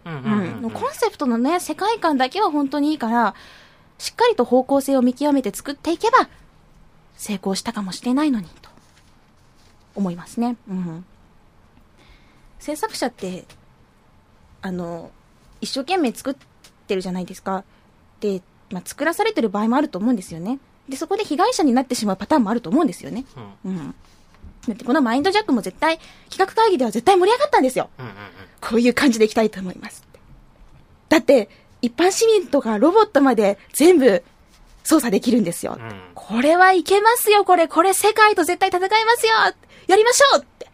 [0.70, 3.34] コンセプトのね、世界観だけは本当にいいから、
[3.98, 6.28] しっかりと方向性を見極めて作っていけば、
[7.16, 8.70] 成功したかもしれないのに、と、
[9.94, 10.56] 思いますね。
[10.68, 11.04] うん。
[12.58, 13.44] 制作者って、
[14.62, 15.10] あの、
[15.60, 16.34] 一生懸命作っ
[16.86, 17.64] てるじゃないですか。
[18.20, 20.58] で、まあ、作らされてる場合もあると思うんですよね。
[20.88, 23.24] で、そこで被害者になってしまうパターンもあると思うんですよね。
[23.64, 23.72] うん。
[23.72, 23.94] うんうん。
[24.68, 25.98] だってこのマインドジャックも絶対、
[26.31, 27.90] 企画会議では絶対盛り上がったんですよ。
[27.98, 28.12] うんうん
[28.59, 30.02] こういう感じでいきたいと思います。
[31.09, 31.48] だって、
[31.83, 34.24] 一般市民とかロボットまで全部
[34.83, 35.79] 操作できるんですよ。
[35.79, 36.00] うん。
[36.14, 39.33] これはいけますよ、これ、これ世界と絶対戦いますよ
[39.87, 40.68] やりましょうって、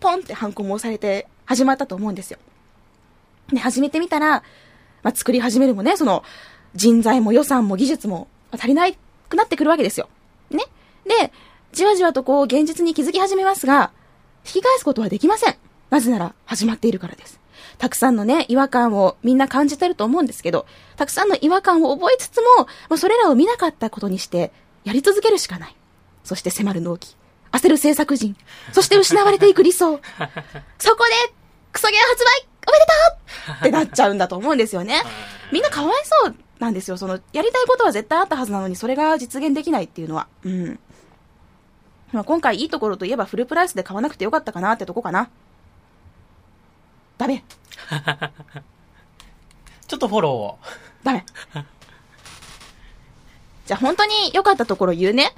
[0.00, 2.38] ポンってハンコも押されて始まったと思うんですよ。
[3.52, 4.42] で、始めてみたら、
[5.02, 6.24] まあ、作り始めるもね、その、
[6.74, 8.86] 人材も予算も技術も足りな
[9.28, 10.08] くなってくるわけですよ。
[10.50, 10.64] ね。
[11.04, 11.32] で、
[11.72, 13.92] じわじわとこう、現実に気づき始めますが、
[14.44, 15.56] 引き返すことはできません。
[15.90, 17.40] なぜなら、始まっているからです。
[17.78, 24.52] たくさんのね、違和感をみんな感じてると思うんですけど、たくさんの違和感を覚えつつも、まあ、それらを見なかったことにして、
[24.84, 25.76] やり続けるしかない。
[26.24, 27.16] そして迫る納期。
[27.52, 28.36] 焦る制作人。
[28.72, 30.00] そして失われていく理想。
[30.78, 31.32] そこで、
[31.72, 35.02] クソゲー発売おめでとうってなっちゃうんだと思うんですよね。
[35.52, 36.96] みんなかわいそうなんですよ。
[36.96, 40.28] その、やりたいことは絶対あったはずなのに、それが実現できないっていうのは。
[40.44, 40.78] うん。
[42.12, 45.30] まあ、今回いいところといえばフルプライスで買わなくてよかったかなってとこかな。
[47.18, 47.44] ダメ。
[49.86, 50.58] ちょっとフォローを。
[51.02, 51.24] ダメ。
[53.66, 55.34] じゃあ本当に良かったところ言うね。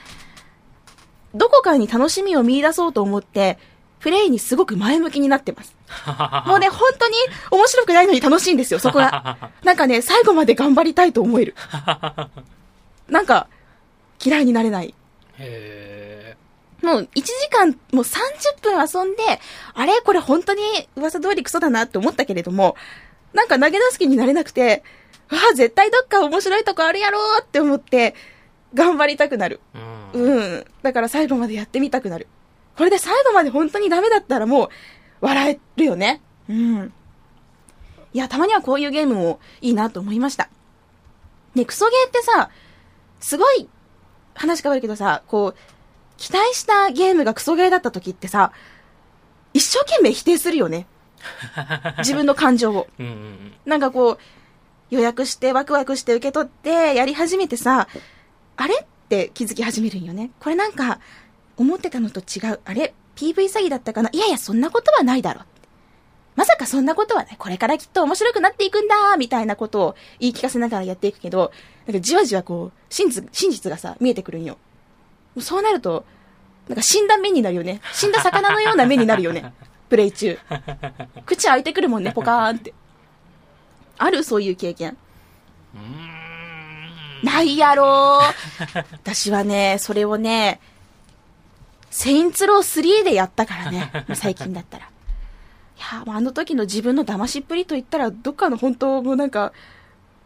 [1.34, 3.58] どこかに楽しみを見出そうと思って、
[4.00, 5.74] プレイにすごく前向きになってます。
[6.46, 7.14] もうね、 本当に
[7.50, 9.50] 面白くないのに楽しいんですよ、そこが。
[9.62, 11.54] なんかね、最後まで頑張りたいと思える。
[13.08, 13.48] なんか、
[14.24, 14.94] 嫌いになれない。
[15.38, 15.89] へ
[16.82, 19.22] もう1時間、もう30分遊んで、
[19.74, 20.62] あれこれ本当に
[20.96, 22.76] 噂通りクソだなって思ったけれども、
[23.32, 24.82] なんか投げ出す気になれなくて、
[25.30, 28.14] わあ、絶対どっか面白いとこあるやろうって思って、
[28.74, 29.60] 頑張りたくなる。
[30.12, 30.32] ーうん。
[30.32, 30.64] うん。
[30.82, 32.26] だから最後までやってみたくなる。
[32.76, 34.68] これで最後まで本当にダメだったらもう、
[35.20, 36.20] 笑えるよね。
[36.48, 36.92] うん。
[38.12, 40.48] いや、たまにはこういうゲームもいいなと思いました。
[41.54, 42.50] ね、クソゲーってさ、
[43.20, 43.68] すごい、
[44.34, 45.79] 話変わるけどさ、こう、
[46.20, 48.52] 期待したゲームがクソゲーだった時ってさ、
[49.54, 50.86] 一生懸命否定するよね。
[51.98, 52.88] 自分の感情を。
[52.98, 53.52] うんうんうん。
[53.64, 54.18] なんかこう、
[54.90, 57.88] 予約してワクワクして受け取ってやり始めてさ、
[58.56, 60.30] あれって気づき始めるんよね。
[60.40, 61.00] これなんか、
[61.56, 62.60] 思ってたのと違う。
[62.66, 65.40] あれ ?PV 詐欺だったかないやいや、そんなことはないだろ。
[66.36, 67.36] まさかそんなことはない。
[67.38, 71.50] これからきっと面白くなっていくんだみたいなことを言い聞かせながらやっていくけど、
[71.86, 74.58] なんかじわじわこう、真実、真実がさ、見えてくるんよ。
[75.38, 76.04] そうなると、
[76.68, 77.80] なんか死んだ目になるよね。
[77.92, 79.52] 死んだ魚のような目になるよね。
[79.88, 80.38] プレイ中。
[81.26, 82.74] 口開いてくるもんね、ポカーンって。
[83.98, 84.22] ある？
[84.24, 84.96] そういう経験。
[87.22, 90.60] ないやろー私はね、それをね、
[91.90, 94.06] セインツロー3でやったからね。
[94.14, 94.90] 最近だったら。
[95.76, 99.52] はあ、まああの時の自分の騙しっぷりと言ったら、どっかの本当もうなんか、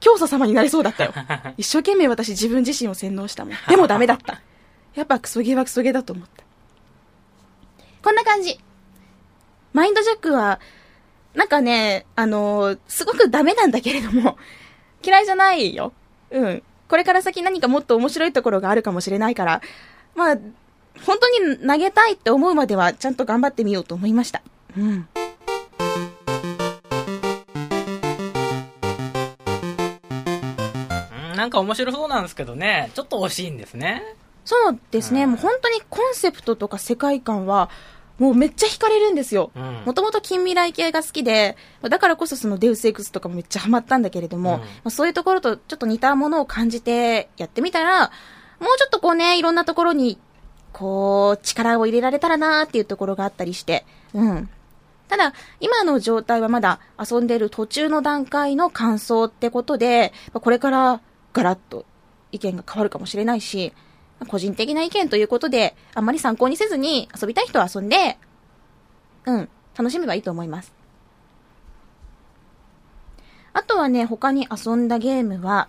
[0.01, 1.15] 教祖様になりそうだったよ。
[1.57, 3.55] 一生懸命私自分自身を洗脳したもん。
[3.69, 4.43] でもダメだった。
[4.95, 6.45] やっぱクソゲーはクソゲーだと思った。
[8.03, 8.59] こんな感じ。
[9.73, 10.61] マインドジャックは、
[11.35, 14.39] なんかね、あのーすごくダメなんだけれども、
[15.05, 15.93] 嫌いじゃないよ。
[16.31, 16.63] うん。
[16.89, 19.63] これから先何かもっと面白いところがあるかもしれないから、
[20.15, 20.37] まあ、
[21.05, 24.43] 本当に投げたいって思うまではちゃんと頑張ってみようと思いました。
[24.77, 24.85] うん。
[24.85, 25.09] うん
[31.37, 34.03] なんか面白そうなんですけどね、ちょっと惜しいんですね。
[34.45, 35.31] そうですね、うん。
[35.33, 37.71] もう本当にコンセプトとか世界観は、
[38.19, 39.51] もうめっちゃ惹かれるんですよ。
[39.57, 39.83] うん。
[39.87, 44.61] もともと近未来系が好きで、だからこそそのデウス X とかもめっちゃハマったんだけれども、うん。
[44.61, 48.11] まあそういうところとちょっと似たものを感じてやってみたら、
[48.61, 50.19] もうちょっとこうね、いろんなところに、
[50.73, 54.49] こう、力を入れられたらなーっていうところがあったりして、うん。
[55.09, 61.01] ただ、今の状態はまだ遊んでる途中の段階の感想ってことで、まあこれから
[61.33, 61.85] ガラッと
[62.33, 63.85] 意見が変わるかもしれないし、まあ
[64.27, 68.19] 個人的な意見ということで、あんまり参考にせずに遊びたい人は遊んで、
[69.27, 70.73] うん、楽しめばいいと思います。
[73.53, 75.69] あとはね、他に遊んだゲームは、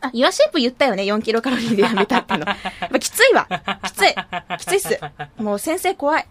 [0.00, 2.44] あ、ユアシェイプ言ったよね、4キロカロリーでやめたっての。
[2.44, 3.46] やっぱきついわ。
[3.84, 4.14] きつい。
[4.58, 5.00] きついっす。
[5.36, 6.26] もう先生怖い。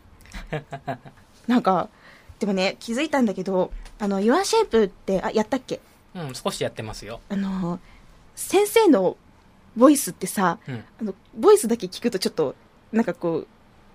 [1.47, 1.89] なんか、
[2.39, 5.79] でもね、気づいたんだけど、あの、ユアシェイプって、あ、やったっけ？
[6.13, 7.21] うん、少しやってますよ。
[7.29, 7.79] あの、
[8.35, 9.15] 先生の
[9.75, 10.84] ボイスってさ、うん。
[11.01, 12.55] あの、ボイスだけ聞くとちょっと、
[12.91, 13.47] なんかこう、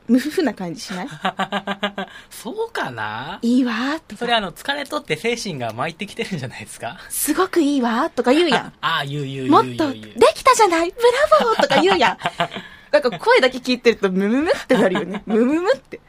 [0.09, 1.09] 無夫婦な感じしない？
[2.31, 3.39] そうかな？
[3.43, 6.99] いいわーとか、それあの、疲れとって精神が巻いてきてるんじゃないですか？
[7.11, 8.73] すごくいいわーとか言うやん。
[8.81, 10.35] ああ、言う言うもっと、言う言うで言う。
[10.35, 10.91] きたじゃない？
[10.93, 10.97] ブ
[11.41, 12.19] ラボーとか言うやん。
[12.93, 15.23] なんか声だけ聞いてると、ムムムってなるよね。
[15.27, 16.01] ムムムって。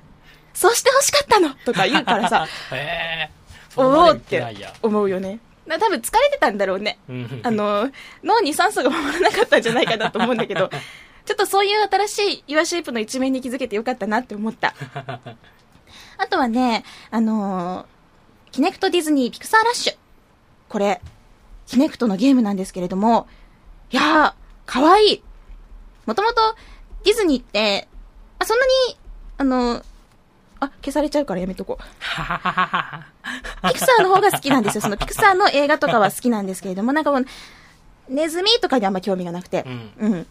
[0.53, 3.31] そうして欲しかったのとか言うからさ、へえ。
[3.75, 4.43] おおーって。
[4.81, 5.39] 思うよね。
[5.67, 6.99] だ多分疲れてたんだろうね。
[7.09, 7.89] うんあの、
[8.23, 10.69] 脳に酸素が回らなかったんじゃないかなと思うんだけど、
[11.25, 14.73] ちょっとそういう新しいユアシェイプの一面に気づけてよかったなって思った。
[16.17, 17.97] あとはね、あのー
[18.53, 19.95] キネクトディズニーピクサーラッシュ。
[20.69, 21.01] これ、
[21.67, 23.27] キネクトのゲームなんですけれども、
[23.91, 25.23] いやー、かわいい。
[26.05, 26.55] もともと
[27.03, 27.87] ディズニーって、
[28.39, 28.71] あ、そんなに、
[29.37, 29.83] あのー
[30.59, 31.83] あ、消されちゃうからやめとこう。
[33.63, 34.81] ピクサーの方が好きなんですよ。
[34.81, 37.25] そのピクサーの映画とかは好きなんですけれども、なんかこの、
[38.09, 39.65] ネズミとかにあんま興味がなくて
[39.99, 40.05] う。
[40.05, 40.09] ん。
[40.11, 40.27] うん。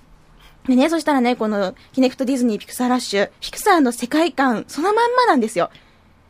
[0.69, 5.71] でね、そしたらね、この、キネクトディズニーピクサーラッシュ、ピクサーの世界観、そのまんまなんですよ。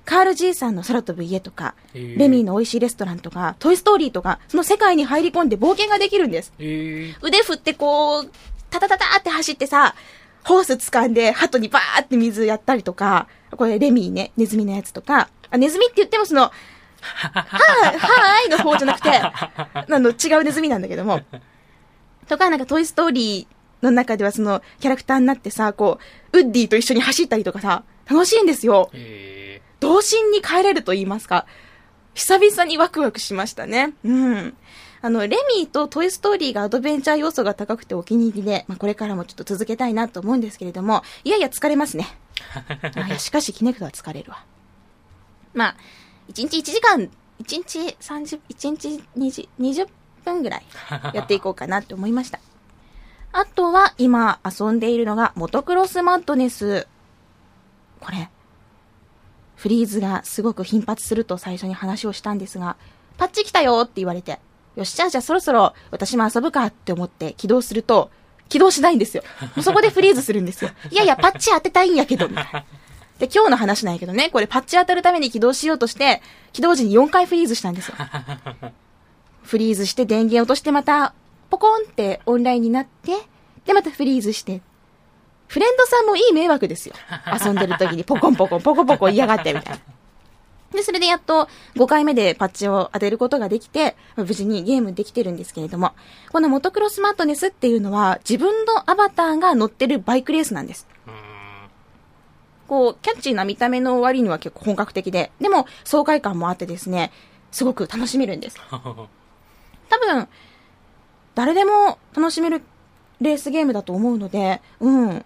[0.04, 6.52] カール・ジーさんの空飛ぶ家とか、へーレミーの美味しいレストランとか、トイ・ストーリーとか、その世界に入り込んで冒険ができるんです。
[6.58, 7.16] ええ。
[7.22, 8.30] 腕振ってこう、
[8.70, 9.94] タタタタって走ってさ、
[10.44, 16.52] ホース掴んで、鳩にバーって水やったりとか、これレミーね、ネズミのやつとか、あネズミって言ってもその、
[17.00, 21.20] はー、はーいの方じゃなくて、あの、違うネズミなんだけども。
[22.28, 25.98] とか、なんかトイストーリーの中ではその、キャラクターになってさ、こ
[26.32, 28.90] う、ウッディと一緒に走ったりとかさ、楽しいんですよ。
[28.92, 31.46] え童心に帰れると言いますか、
[32.14, 33.92] 久々にワクワクしましたね。
[34.04, 34.56] うん。
[35.02, 42.06] あの、レミーとトイストーリーがアドベンチャー要素が高くてお気に入りで、まあ、これからもちょっと続けたいなと思うんですけれども、いやいや疲れますね。
[42.96, 44.44] あいや、しかしキネクトは疲れるわ。
[45.52, 45.76] まあ、
[46.32, 47.08] 1日1時間、1
[47.38, 49.88] 日30、1日20 20
[50.24, 50.66] 分ぐらい
[51.14, 52.40] やっていこうかなって思いました。
[53.32, 56.88] あとは今遊んでいるのがモトクロスマッドネス。
[58.00, 58.30] これ、
[59.56, 62.76] フリーズがすごく頻発すると最初に話をしたんですが、
[63.18, 64.38] パッチ来たよって言われて、
[64.74, 68.10] よし、じゃあじゃあそろそろ私も遊ぶかって思って起動すると、
[68.48, 69.22] 起動しないんですよ。
[69.40, 70.70] もうそこでフリーズするんですよ。
[70.90, 72.64] いやいや、パッチ当てたいんやけど、みたいな。
[73.18, 76.20] で、今日の話なんやけどね、これパッチ当たるために起動しようとして、
[76.52, 77.94] 起動時に4回フリーズしたんですよ。
[79.42, 81.14] フリーズして電源落としてまた、
[81.50, 83.12] ポコンってオンラインになって、
[83.64, 84.60] で、またフリーズして。
[85.48, 86.94] フレンドさんもいい迷惑ですよ。
[87.40, 89.80] 遊んでる時にポコンポコン、ポコポコ嫌がってみたいな。
[90.72, 95.92] で、それでやっと5回目でパッチを当てることができて、まあ無事にゲームできてるんですけれども、
[96.32, 100.86] このモトクロスマットネスっていうのは自分のアバターが乗ってるバイクレースなんです。
[102.66, 107.12] こう、キャッチーな見た目の割には結構本格的で、でも爽快感もあってですね、
[107.50, 108.58] すごく楽しめるんです。
[108.70, 110.28] 多分、
[111.34, 112.62] 誰でも楽しめる
[113.20, 115.24] レースゲームだと思うので、うん。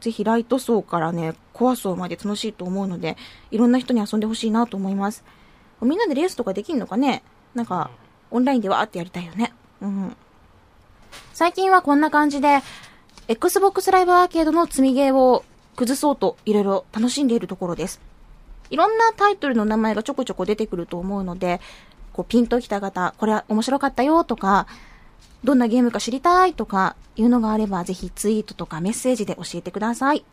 [0.00, 3.16] ぜひライト層からね、コア層まで楽しいと思うので、
[3.50, 5.24] いろんな人に遊んでほしいなと思います。
[5.80, 7.22] みんなでレースとかできんのかね？
[7.54, 7.90] なんか、
[8.30, 9.52] オンラインでわーってやりたいよね。
[9.80, 10.16] うん。
[11.32, 12.60] 最近はこんな感じで、
[13.28, 18.00] Xbox ライブアーケードの積みゲーを崩そうといろいろ楽しんでいるところです。
[18.70, 21.60] いろんなタイトルの名前がちょこちょこ出てくると思うので、
[22.12, 24.66] こうピンときた方、これは面白かったよとか、
[25.42, 30.24] どんなゲームか知りたいとかいうのがあれば、ぜひツイートとかメッセージで教えてください。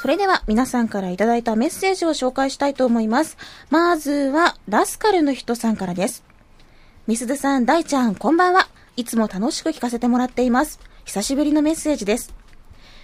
[0.00, 3.36] それでは皆さんからいただいたメッセージを紹介したいと思います。
[3.70, 6.24] まずは、ラスカルの人さんからです。
[7.06, 8.68] ミスズさん、大ちゃん、こんばんは。
[8.96, 10.78] いつも楽しく聞かせてもらっています。
[11.04, 12.32] 久しぶりのメッセージです。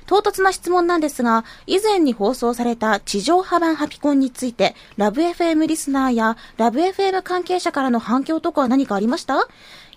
[0.06, 9.48] 唐突な質問なんですが、以前に放送された地上波版ハピコンについて、ラブ FM リスナーやラブ FM 関係者からの反響とかは何かありました？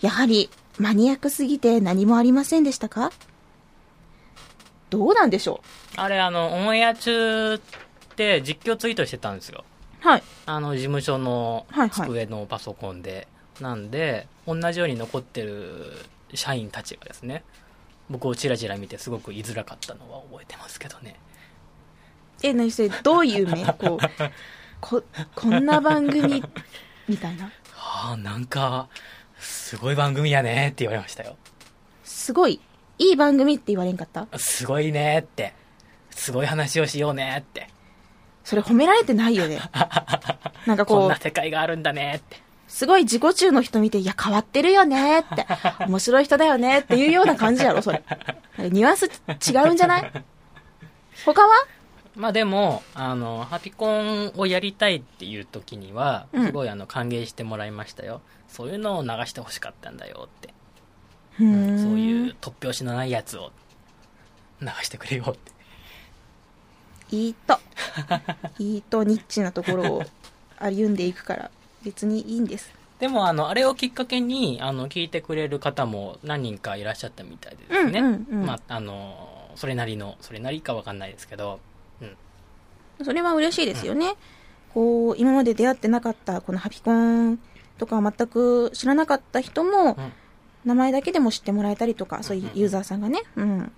[0.02, 3.12] やはり、マニアックすぎて何もありませんでしたか？
[4.90, 5.62] どうなんでしょ
[5.96, 7.60] あれ、あの、オンエア中っ
[8.16, 9.64] て実況ツイートしてたんですよ。
[10.04, 10.24] うはい。
[10.48, 13.28] あの、事務所のはいはい机のパソコンで。
[13.60, 15.94] なんで、同じように残ってる
[16.34, 17.44] 社員たちがですね、
[18.10, 21.16] 僕をチラチラ見てすごく言いづらかったのは覚えてますけどね。
[22.44, 24.06] え、何それ、どういうね、こう、
[24.80, 25.04] こ、
[25.36, 26.44] こんな番組、
[27.08, 27.52] みたいな？
[27.76, 28.90] はあ、なんか、
[29.38, 31.38] すごい番組やねって言われましたよ。
[32.04, 32.60] すごい、
[32.98, 34.28] いい番組って言われんかった？
[34.40, 35.54] すごいねって。
[36.10, 37.70] すごい話をしようねって。
[38.44, 39.60] それ褒められてないよね。
[40.66, 42.41] なんかこんこう、な世界があるんだねって。
[42.74, 45.46] すごい自己中の人見て、いや、変わってるよねって、
[45.88, 48.02] 面白い人だよねっていうような感じやろ、それ。
[48.58, 49.06] ニュアンス
[49.52, 50.12] 違うんじゃない？
[51.26, 51.50] 他は？
[52.16, 58.22] まあでも、あの、ハピコンをやりたいっていう時には、うんすごいあの、歓迎してもらいましたよ。
[58.48, 60.54] そういうのを流してほしかったんだよって。
[61.42, 63.52] ううんそういう突拍子のないやつを
[64.62, 65.52] 流してくれよって。
[67.16, 67.60] いいと。
[68.60, 70.04] いいとニッチなところを
[70.58, 71.52] 歩んでいくから、
[71.84, 72.72] 別にいいんです。
[73.00, 78.00] でも、あの、あれをきっかけに、あの、聞いてくれる方も何人かいらっしゃったみたいでですね。
[78.00, 81.60] うんうんうんまあ、あの、それなりの、それなりかわかんないですけど、
[82.02, 83.06] うん。
[83.06, 84.16] それは嬉しいですよね。
[84.74, 87.40] こう、今まで出会ってなかった、このハピコン
[87.78, 90.14] とか全く知らなかった人も、うん
[90.66, 93.72] 名前だけでも知ってもらえたりとか、そういうユーザーさんがね、うん。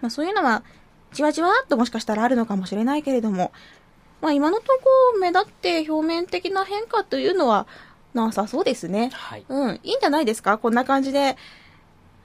[0.00, 0.64] まあそういうのは、
[1.12, 3.52] じわじわっともしかしたらあるのかもしれないけれども、
[4.24, 7.66] まあ今のところ目立って表面的な変化というのは
[8.14, 9.10] なさそうですね。
[9.12, 9.44] はい。
[9.46, 10.56] うん、いいんじゃないですか？
[10.56, 11.36] こんな感じで、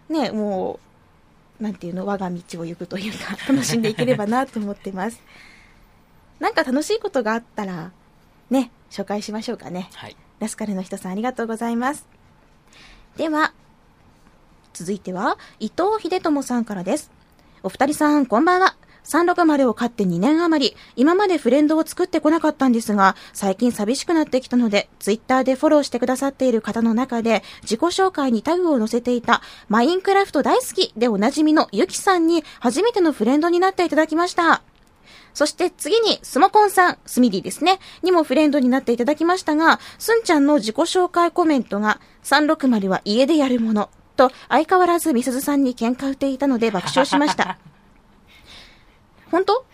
[0.07, 0.79] ね、も
[1.59, 5.21] う、なんていうの、我が道を行くというか、 楽しんでいければなと思ってます。
[6.39, 7.91] なんか楽しいことがあったら、
[8.49, 9.89] ね、紹介しましょうかね。
[9.95, 10.15] はい。
[10.39, 12.07] ラスカルの人さんありがとうございます。
[13.17, 13.51] では、
[14.71, 17.11] 続いては、伊藤秀友さんからです。
[17.61, 18.75] お二人さん、こんばんは。
[19.09, 34.61] 360を飼って2年余り、今までフレンドを作ってこなかったんですが、最近寂しくなってきたので、ツイッターでフォローしてくださっている方の中で、自己紹介にタグを載せていた、マインクラフト大好きでおなじみのゆきさんに、初めてのフレンドになっていただきました。
[35.33, 47.57] そして次に、スモコンさん、スミディですね、にもフレンドになっていただきましたが、スンちゃんの自己紹介コメントが、360は家でやるもの、と相変わらずみすずさんに喧嘩売っていたので爆笑しました。
[49.31, 49.65] 本当？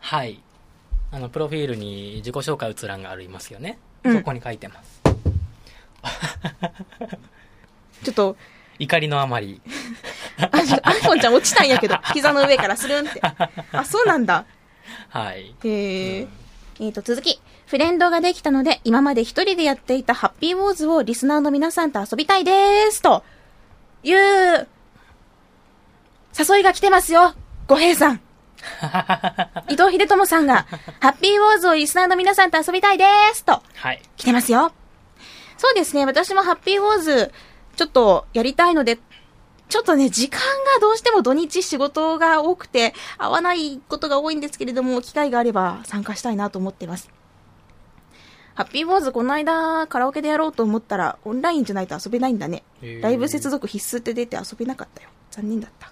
[0.00, 0.42] はい。
[1.10, 3.78] あの、プロフィールに自己紹介閲覧がありますよね。
[4.04, 5.02] うんそこに書いてます。
[8.02, 8.36] ちょっと、
[8.78, 9.60] 怒りのあまり。
[10.38, 13.20] あ、ちょっと、アイコンちゃん落ちたんやけど、 膝の上からスルンって。
[13.72, 14.44] あ、そうなんだ。
[15.08, 15.54] はい。
[15.64, 16.26] へえ。
[16.80, 17.40] えーと、続き。
[17.66, 23.02] フレンドができたので、今まで一人でやっていたハッピーウォーズをリスナーの皆さんと遊びたいです。
[23.02, 23.22] と
[24.02, 24.68] いう、
[26.38, 27.34] 誘いが来てますよ。
[27.68, 28.20] ご平さん。
[29.68, 30.66] 伊藤秀友さんが、
[31.00, 33.44] ハッピーウォーズをリスナーの皆さんと遊びたいです。
[33.44, 34.02] と、はい。
[34.16, 34.72] 来てますよ。
[35.58, 36.06] そうですね。
[36.06, 37.32] 私もハッピーウォーズ、
[37.76, 38.98] ちょっとやりたいので、
[39.68, 47.10] ちょっとね、時間がどうしても土日仕事が多くて、合わないことが多いんですけれども、機会があれば参加したいなと思ってます。
[48.54, 52.64] ハッピーウォーズこの間カラオケでやろうと思ったら、オンラインじゃないと遊べないんだね
[53.00, 55.08] ライブ接続必須って出て遊べなかったよ。
[55.30, 55.90] 残念だった。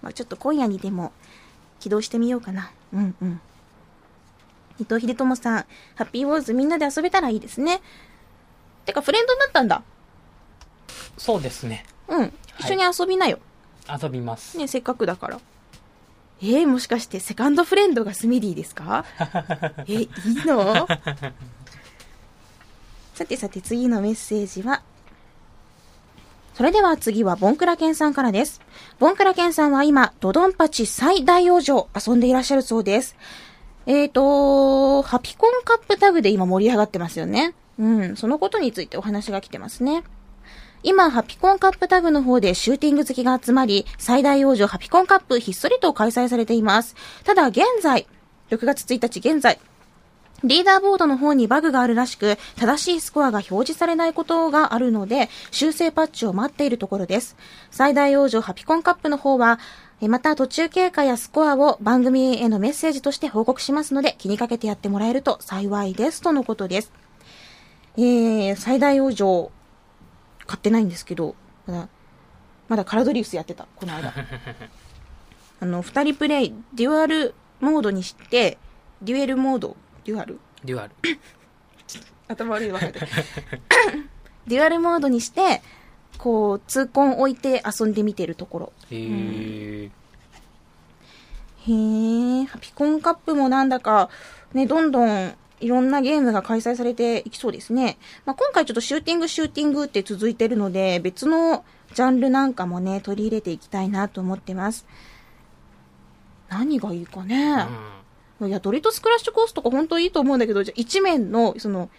[0.00, 1.12] まあちょっと今夜にでも
[1.82, 2.70] 起動してみようかな。
[2.92, 3.40] うんうん。
[4.80, 5.66] 伊藤秀友さん、
[5.96, 7.82] ハッピーウォーズみんなで遊べたらいいですね。
[8.86, 9.82] てか、フレンドになったんだ。
[11.18, 11.84] そうですね。
[12.08, 12.32] うん。
[12.60, 13.38] 一緒に遊びなよ。
[14.02, 14.56] 遊びます。
[14.56, 15.40] ね、せっかくだから。
[16.40, 19.04] えー、もしかしてセカンドフレンドがスミディですか？
[19.88, 20.08] え、いい
[20.46, 20.86] の？
[23.14, 24.82] さてさて次のメッセージは、
[26.54, 28.60] それでは次はボンクラケンさんからです。
[28.98, 33.16] ボンクラケンさんは今、ドドンパチ最大王女遊んでいらっしゃるそうです。
[33.86, 37.54] えーと、ハピコンカップタグで今盛り上がってますよね。
[37.78, 40.04] うん、そのことについてお話が来てますね。
[40.84, 46.96] 今、ハピコンカップタグの方でシューティング好きが集まり、最大王女ハピコンカップひっそりと開催されています。
[47.24, 48.06] ただ、現在、
[48.50, 49.58] 6月1日現在、
[50.44, 57.36] リーダーボードの方にバグがあるらしく、正しいスコアが表示されないことがあるので、修正パッチを待っているところです。
[57.70, 59.60] 最大往生ハピコンカップの方は、
[60.00, 66.20] えまた途中経過やスコアを番組へのメッセージとして報告しますので、気にかけてやってもらえると幸いです。
[66.20, 66.92] とのことです。
[67.96, 69.52] えー、最大往生、
[70.46, 71.36] 買ってないんですけど、
[71.66, 71.88] まだ、
[72.68, 74.12] まだカラドリウスやってた、この間。
[75.60, 78.58] あの、二人プレイ、デュアルモードにして、
[79.02, 80.38] デュエルモード、デュアル？
[80.64, 80.94] デュアル。
[82.28, 83.00] 頭悪いわけで。
[84.46, 85.62] デュアルモードにして、
[86.18, 88.72] こう、痛恨置いて遊んでみてるところ。
[88.90, 89.90] へー。
[91.64, 94.10] へー、ハピコンカップもなんだか、
[94.52, 97.98] ね、どんどんいろんなゲームが開催されていきそうですね。
[98.24, 104.86] まあ、今回ちょっとシューティングシューティングって続いてるので、別のジャンルなんかもね、取り入れていきたいなと思ってます。
[106.48, 107.66] 何がいいかね。
[108.48, 111.90] いや、ドリトスクラッシュコースとか本当いいと思うんだけど、じゃあ一面の、その、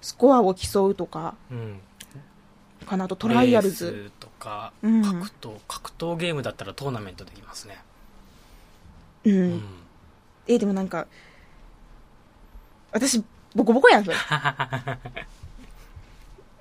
[0.00, 1.58] スコアを競うとか、うん。
[1.58, 2.86] うん。
[2.86, 4.12] かなと、トライアルレズ。
[4.20, 7.78] とか、うん格闘、格闘ゲームだったらトーナメントできますね。
[9.24, 9.30] う。
[9.30, 9.62] うんん。
[10.46, 11.06] え、でもなんか、
[12.92, 13.24] 私、
[13.54, 14.16] ボコボコやん、それ。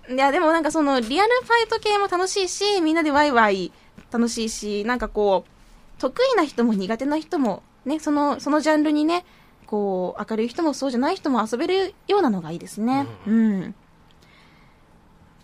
[0.10, 3.72] いや、でもなんかその、リアルファイト系も楽しいし、みんなでワイワイ
[4.12, 5.52] 楽しいし、なんかこう、
[6.00, 9.26] 得意な人も苦手な人も、ね、その、そのジャンルにね、
[9.66, 13.08] こう、明るい人もそうじゃない人も遊べるようなのがいいですね。
[13.28, 13.76] ううん。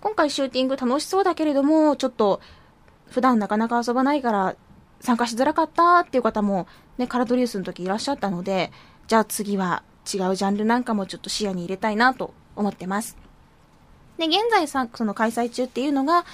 [0.01, 2.39] 今回シューティング楽しそうだけれども、ちょっと、
[3.07, 4.55] 普段なかなか遊ばないから、
[5.01, 6.67] 参加しづらかったっていう方も、
[6.97, 8.71] ね、カラドリウスの時いらっしゃったので、
[9.07, 13.17] じゃあ次は違うジャンルなんかもちょっと視野に入れたいなと思ってます。
[14.17, 16.25] で、現在さ、その開催中っていうのが、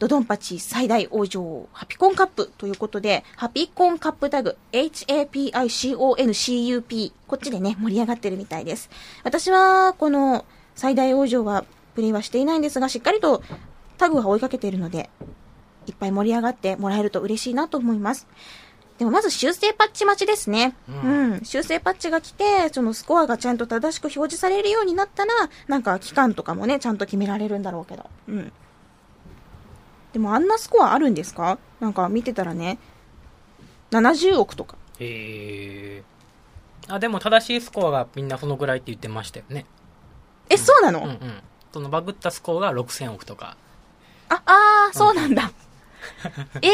[0.00, 5.52] ドドンパチ最大王女ハピコンカップということで、ハピコンカップタグ、HAPICONCUP、
[7.26, 8.88] こっちでね、盛り上がってるみたいです。
[9.24, 13.42] 私は、この最大王女はプレイはしていないんですが、しっかりと
[13.98, 15.10] タグが追いかけているので、
[15.86, 18.26] いっぱい盛り上がってもらえると嬉しいなと思います。
[18.96, 20.76] でもまず修正パッチ待ちですね。
[20.88, 21.40] ううんん。
[21.44, 25.32] 修正パッチが来て、そのスコアがちゃんと正しく表示されるようになったら、
[25.68, 28.08] なんか期間とかもね、ちゃんと決められるんだろうけど。
[28.28, 28.52] うん。
[30.12, 31.58] でもあんなスコアあるんですか？
[31.80, 32.78] なんか見てたらね、
[33.90, 34.76] 70億とか。
[34.98, 36.94] へー。
[36.94, 39.66] あ、でも正しいスコアがみんなそのぐらいって言ってましたよね。
[40.48, 41.18] え、そうなの、うんうん。
[41.72, 43.56] そのバグったスコアが6000億とか。
[44.28, 45.50] あ、あー、そうなんだ。
[46.62, 46.70] ええ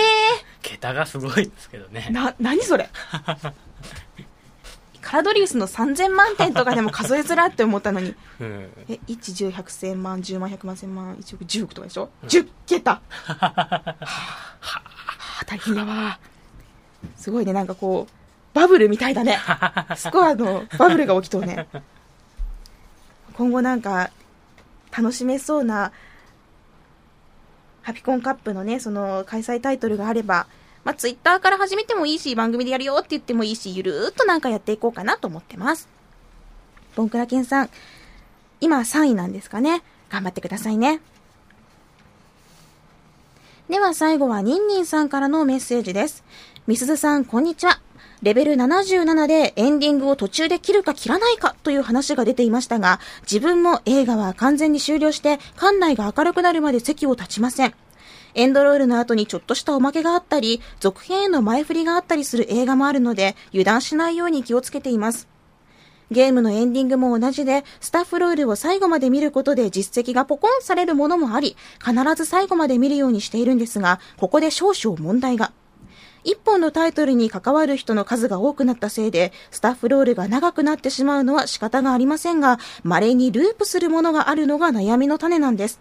[0.63, 2.13] 桁がすごいですけどねー、。
[2.13, 2.89] な、何それ？
[5.07, 8.17] カラドリウスの3000万点とかでも数えづらって思ったのに。
[8.41, 8.71] うん。
[8.89, 14.83] え、1、10、100、1000万、10万、100万、1000万、1億、10億とかでしょ、?10 桁はあ、は
[15.41, 16.19] あ、大変だわ。
[17.15, 18.13] すごいね、なんかこう、
[18.53, 19.39] バブルみたいだね。
[19.95, 21.69] スコアのバブルが起きとうね。
[23.35, 24.11] 今後なんか、
[24.91, 25.93] 楽しめそうな、
[27.83, 30.49] ハピコンカップのね、その開催タイトルがあれば、
[30.87, 35.89] まあ、ツイッターから始めてもいいし、番組でやるよって言ってもいいし、ゆるーっとなんかやっていこうかなと思ってます。
[36.95, 37.71] ボンクラケンさん、
[38.61, 39.83] 今3位なんですかね。
[40.11, 41.01] 頑張ってくださいね。
[43.69, 46.23] では最後はニンニンさんからのメッセージです。
[46.69, 47.81] みすずさん、こんにちは。
[48.23, 57.75] レベル77でエンディングを途中で切るか切らないかという話が出ていましたが、自分も映画は完全に終了して、館内が明るくなるまで席を立ちません。
[58.37, 65.27] エンドロールの後にちょっとしたおまけがあったり、続編への前振りがあったりする映画もあるので、油断しないように気をつけています。
[66.11, 75.53] ゲームのエンディングも同じで、スタッフロールを最後まで見ることで実績がポコンされるものもあり、必ず最後まで見るようにしているんですが、ここで少々問題が。
[76.23, 85.81] 一本のタイトルに関わる人の数が多くなったせいで、スタッフロールが長くなってしまうのは仕方がありませんが、稀にループするものがあるのが悩みの種なんです。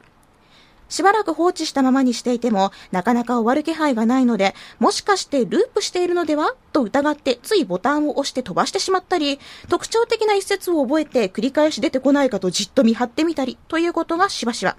[0.89, 14.75] しばらく放置したままにしていても、なかなか終わる気配がないので、もしかしてループしているのではと疑って、ついボタンを押して飛ばしてしまったり、特徴的な一節を覚えて繰り返し出てこないかとじっと見張ってみたり、ということがしばしば。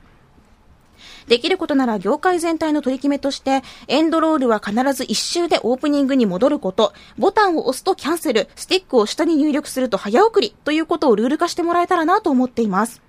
[1.29, 13.06] できることなら業界全体の取り決めとして、エンドロールは必ず一周でオープニングに戻ること、ボタンを押すとキャンセル、スティックを下に入力すると早送りということをルール化してもらえたらなと思っています。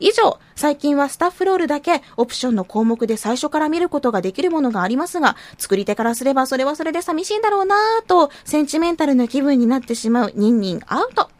[0.00, 11.30] 以上、最近はスタッフロールだけオプションの項目で最初から見ることができるものがありますが、作り手からすればそれはそれで寂しいんだろうなぁと、センチメンタルな気分になってしまうニンニンアウト。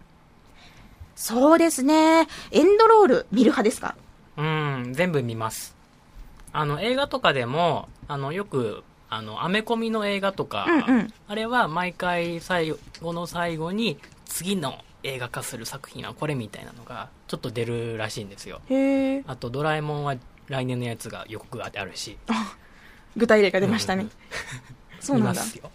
[1.15, 2.29] そうですね。
[2.51, 3.97] エンドロール見る派ですか？
[4.37, 5.77] うん、全部見ます。
[6.53, 14.79] あの、映画とかでも、あの、よく、あの、アメコミの映画とか、うんうんあれは毎回最後の最後に、次の
[15.09, 18.61] 映画化する作品はこれみたいなのが、ちょっと出るらしいんですよ。
[19.27, 20.17] あと、ドラえもんは
[20.49, 22.19] 来年のやつが予告があるし、
[23.17, 24.03] 具体例が出ましたね。
[24.03, 24.11] うん
[25.01, 25.71] そうなんだ見ますよ。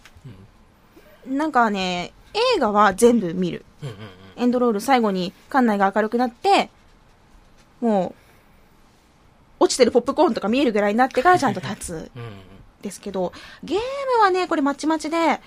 [1.26, 2.12] なんかね、
[2.56, 3.64] 映画は全部見る。
[3.82, 3.98] うん、うん、うん
[4.36, 6.68] エンドロール最後に館内が明るくなって、
[7.80, 8.14] も
[9.60, 12.22] う、落ちてるポップコーンとか見えるぐらいになってからちゃんと立つ うん。
[12.22, 12.30] うん
[12.82, 13.32] ですけど、
[13.62, 13.78] ゲー
[14.18, 15.40] ムはね、これまちまちで、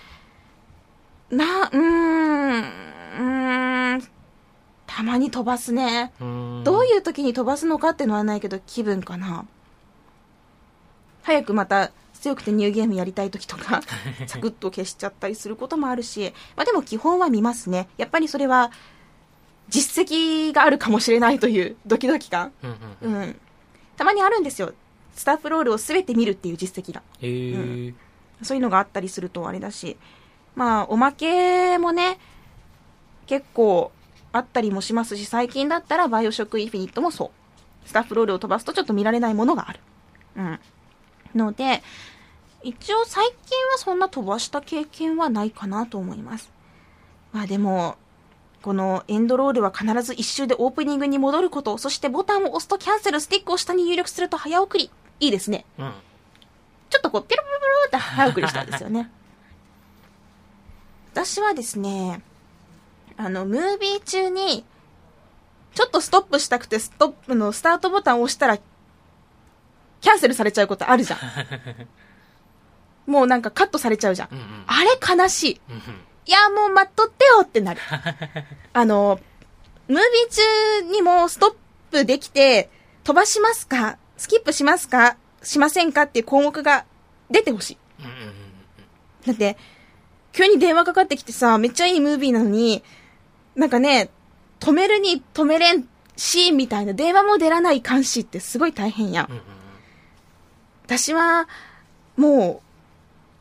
[1.29, 2.63] な、うーん、
[3.17, 4.03] うーん、
[4.85, 6.13] たまに飛ばすね。
[6.19, 6.61] うん。
[6.63, 9.45] どういう時に飛ばすのかっていうのはないけど、気分かな。
[11.23, 13.81] 早くまた強くてニューゲームやりたい時とか、
[14.27, 17.89] サクッと消しちゃったりすることもあるし、まあでも基本は見ますね。
[17.97, 18.71] やっぱりそれは、
[19.69, 22.53] 実績があるかもしれないというドキドキ感。
[22.63, 23.21] うん、うん。
[23.21, 23.39] へうん。
[23.97, 24.73] たまにあるんですよ。
[25.13, 27.01] スタッフロールを全て見るっていう実績が。
[27.21, 27.93] えー。
[28.43, 29.97] そういうのがあったりするとあれだし、
[30.55, 32.19] まあ、おまけもね、
[33.27, 33.91] 結構
[34.31, 37.29] あったりもしますし、最近だったらバイオショックインフィニットもそう。
[37.87, 39.79] スタッフロールを飛ばすとちょっと見られないものがある。
[40.37, 40.59] うん。
[41.35, 41.81] ので、
[42.63, 43.35] 一応最近
[43.71, 46.51] はそんな飛ばした経験はないかなと思います。
[47.31, 47.95] まあでも、
[48.61, 54.91] このエンドロールは必ず一周でオープニングに戻ること、そしてボタンを押すとキャンセル、スティックを下に入力すると早送り。
[55.19, 55.65] いいですね。
[55.77, 55.93] うん。
[56.89, 59.09] ちょっとこう、ピロピロピロって早送りしたんですよね。
[61.13, 62.21] 私はですね、
[63.17, 64.65] あの、ムービー中に、
[65.73, 71.19] ちょっとストップしたくて、ストップのスタートボタンを押したら、キャンセルされちゃうことあるじゃん。
[73.09, 74.29] もうなんかカットされちゃうじゃん。
[74.31, 74.63] うん、うん。
[74.67, 74.89] あれ
[75.23, 75.61] 悲しい。
[75.69, 75.81] うんうん
[76.27, 77.79] いや、もう待っとってよってなる。
[78.73, 79.17] あの、
[79.87, 81.55] ムービー中にもストッ
[81.89, 82.69] プできて、
[83.05, 83.97] 飛ばしますか？
[84.17, 85.15] スキップしますか？
[85.41, 86.01] しませんか？
[86.01, 86.83] っていう項目が
[87.31, 87.77] 出てほしい。
[89.25, 89.55] だって、
[90.33, 92.83] 急に電話かかってきてさ、めっちゃいいムービーなのに、
[93.57, 94.09] なんかね、
[94.61, 95.85] 止めるに止めれん
[96.15, 99.37] し、みたいな電話も出らない監視ってすごい大変やんうん。
[99.37, 99.41] うん
[100.87, 101.49] 私は、
[102.15, 102.67] もう、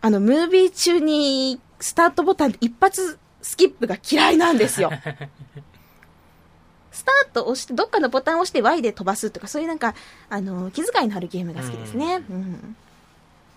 [0.01, 4.91] あの、ムービー中にスタートボタンで一発スキップが嫌いなんですよ。
[6.91, 9.95] スタート押して、どっかのボタンを押して Y で飛ばすとか、そういうなんか、
[10.29, 12.17] あの、気遣いのあるゲームが好きですね。
[12.29, 12.77] うん。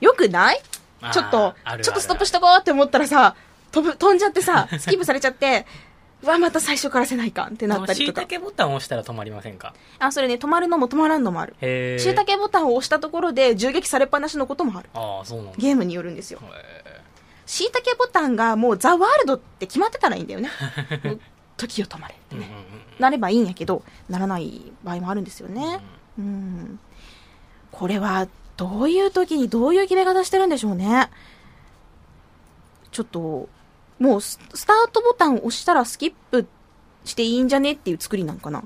[0.02, 0.62] よくない？
[1.12, 3.36] ちょっとちょっとストップしとこうって思ったらさ、
[3.72, 5.66] 飛ぶ、飛んじゃってさ、スキップされちゃって、う
[6.24, 8.22] わ、また最初からせないかんってなったりとか。
[8.22, 9.74] しいたけボタンを押したら止まりませんか？
[10.00, 11.56] あ、それね、止まるのも止まらんのもある。
[12.00, 14.90] しいたけボタンを押したところで銃撃されっぱなしのこともある。
[14.94, 15.54] ああ、そうなんだ。
[15.58, 16.40] ゲームによるんですよ。
[16.44, 17.00] へ
[17.46, 20.50] しいたけボタンがもうザ・ワールドって決まってたらいいんだよね。
[21.58, 22.50] 時を止まれってーうんね。
[22.74, 25.80] うんなればいいんやけど、ならない場合もあるんですよね。
[26.18, 26.80] うん。
[27.72, 31.10] これは、どういう時にどういう決め方してるんでしょうね。
[32.92, 33.48] ちょっと、
[34.00, 36.48] もうス、スタートボタンを押したらスキップ
[37.04, 38.64] していいんじゃねっていう作りなんかな。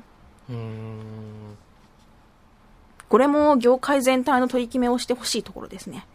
[3.10, 6.06] これも業界全体の取り決めをしてほしいところですね。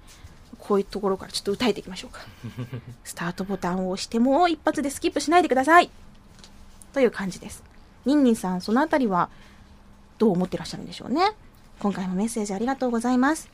[0.59, 2.21] こういうところからちょっと訴えていきましょうか。
[3.05, 5.91] スタートボタンを押しても一発でスキップしないでください。
[6.93, 7.63] という感じです。
[8.05, 9.31] ニンニンさん、そのあたりは
[10.19, 11.33] どう思ってらっしゃるんでしょうね。
[11.79, 13.49] 今回もメッセージありがとうございます。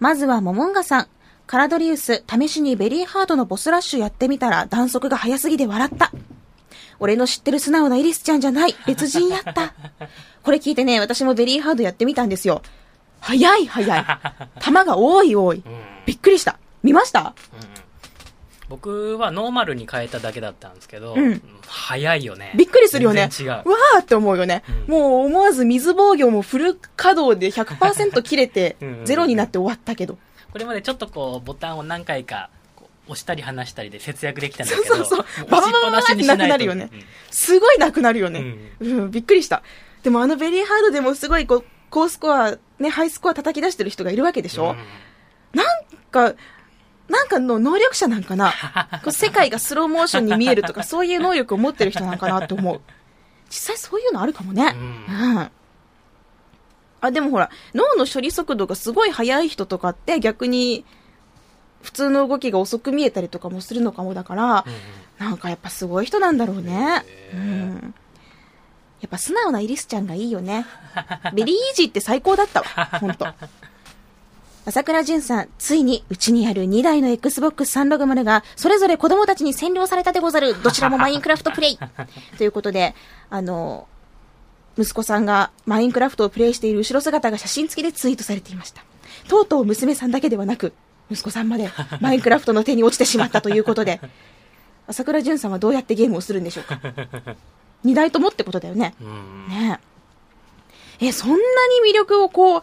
[0.00, 1.06] まずはモモンガさん。
[1.46, 6.12] カラドリウス、試しにベリーハードのボスラッシュやってみたら弾速が速すぎて笑った。
[7.00, 8.74] 俺の知ってる素直なイリスちゃんじゃない。
[8.86, 9.74] 別人やった。
[10.42, 12.62] これ聞いてね、私もベリーハードやってみたんですよ。
[13.20, 14.04] 早い早い。
[14.60, 15.56] 弾が多い多い。
[15.58, 15.72] うん。
[16.06, 16.58] びっくりした。
[16.82, 17.34] 見ました？
[18.70, 22.52] 僕はノーマルに変えただけだったんですけど、うん早いよね。
[22.56, 23.28] びっくりするよね。
[23.38, 23.48] 違う。
[23.48, 24.62] わーって思うよね。
[24.86, 30.18] うんもう思わず水防御もフル稼働で100%切れて ゼロになって終わったけど。
[30.52, 32.50] これまでちょっとこう、ボタンを何回か、
[33.06, 36.90] 押したり離したりで節約できたんだけど、そうそうそうババババってなくなるよね
[37.30, 38.54] すごいなくなるよね。
[38.78, 39.62] うん、びっくりした。
[40.04, 44.76] でもあのベリーハードでもすごいこう、高スコア、ね、ハイスコア叩き出してる人がいるわけでしょ、うん
[45.52, 45.66] なん
[46.10, 46.34] か、
[47.10, 48.52] なんかの能力者なんかな
[49.04, 52.80] こう世界がスローモーションに見えるとか、そういう能力を持ってる人なんかなって思う。
[53.48, 54.74] 実際そういうのあるかもね。
[55.08, 55.50] うんうん。
[57.00, 60.84] あ、でもほら、脳の処理速度がすごい速い人とかって逆に、
[61.82, 64.80] 普通の動きが遅く見えたりとかもするのかもだから、うんうん
[65.20, 67.04] なんかやっぱすごい人なんだろうね。
[67.34, 67.94] うん。
[69.02, 70.64] やっぱ素直なイリスちゃんがいいよね。
[71.34, 72.66] ベリーイージーって最高だったわ。
[72.98, 73.26] ほんと。
[74.70, 80.62] 朝倉淳さん、ついにうちにある2台の Xbox 360が、それぞれ子供たちに占領されたでござる。
[80.62, 81.78] どちらもマインクラフトプレイ。
[82.38, 82.94] ということで、
[83.30, 83.88] あの、
[84.78, 88.84] 息子さんがマインクラフトをプレイしている後ろ姿が写真付きでツイートされていました。
[89.26, 90.72] とうとう娘さんだけではなく、
[91.10, 91.68] 息子さんまで
[92.00, 94.00] マインクラフトの手に落ちてしまったということで、
[94.86, 96.80] 朝倉淳さんはどうやってゲームをするんでしょうか。
[97.84, 98.94] 2台ともってことだよね。
[99.00, 99.48] うん。
[99.48, 99.80] ね
[101.00, 101.06] え。
[101.08, 101.40] え、そんなに
[101.90, 102.62] 魅力をこう、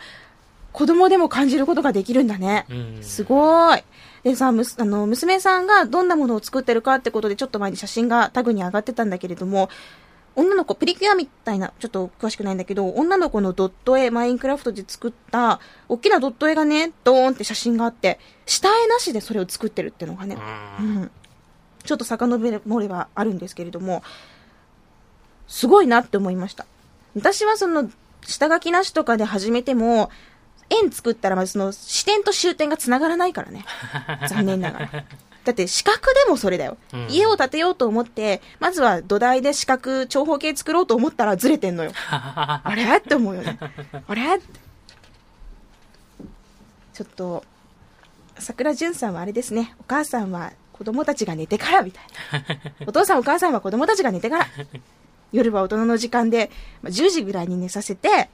[0.78, 2.67] 子供でも感じることができるんだね。
[2.69, 3.84] うんすごい。
[4.21, 9.69] でさ、むすあの、娘さんがどんなものを作ってるかってことで、ちょっと前に写真がタグに上がってたんだけれども、
[10.36, 15.59] 女の子、プリキュアみたいな、ちょっと詳しくないんだけど、女の子のドット絵、マインクラフトで作った、
[15.89, 20.38] 大きなドット絵がね、ドーンって写真があって、下絵なしでそれを作ってるっていうのがね、
[20.80, 21.11] ううんん。
[21.84, 24.03] ちょっと遡ればあるんですけれども、
[25.47, 26.67] すごいなって思いました。
[27.15, 27.89] 私はその、
[28.21, 30.11] 下書きなしとかで始めても、
[30.70, 33.65] 円作ったらまずその視点と終点が繋がらないからね。
[34.30, 34.89] 残念ながら。
[35.43, 36.78] だって四角でもそれだよ。
[36.93, 41.91] うん家を建てようと思って、まずは土台で四角、長方形作ろうと思ったらずれてんのよ。
[42.11, 42.97] あれ？
[42.97, 43.57] って思うよね。
[44.07, 44.39] あれ？
[46.93, 47.45] ちょっと、
[48.39, 49.76] 桜淳さんはあれですね。
[49.80, 52.03] お母さんは子供たちが寝てからみたい
[52.34, 52.45] な。
[52.86, 54.47] お父さんお母さんは子供たちが寝てから。
[55.32, 56.51] 夜は大人の時間で、
[56.82, 58.30] まあ10時ぐらいに寝させて、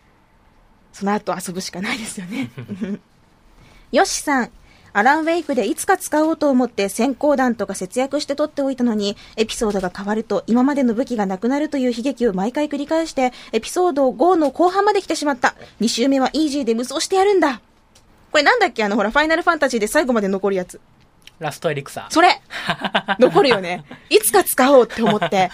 [0.94, 2.50] その後遊ぶしかないですよね。
[3.92, 4.52] よしさん。
[4.96, 15.56] アランウェイクでいつか使おうと思って先行弾とか節約して取っておいたのに、エピソードが変わると今までの武器がなくなるという悲劇を毎回繰り返して、エピソード5の後半まで来てしまった。
[15.82, 17.60] 2周目はイージーで無双してやるんだ。
[18.32, 18.84] これなんだっけ？
[18.84, 20.80] あのほら、ファイナルファンタジーで最後まで残るやつ。
[21.40, 22.06] ラストエリクサー。
[22.12, 22.40] それ
[23.20, 23.84] 残るよね。
[24.12, 25.50] いつか使おうって思って。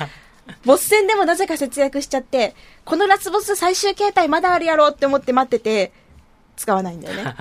[0.65, 5.91] ボス戦でもなぜか節約しちゃって、このラスボス最終形態まだあるやろって思って待ってて、
[6.55, 7.23] 使わないんだよね。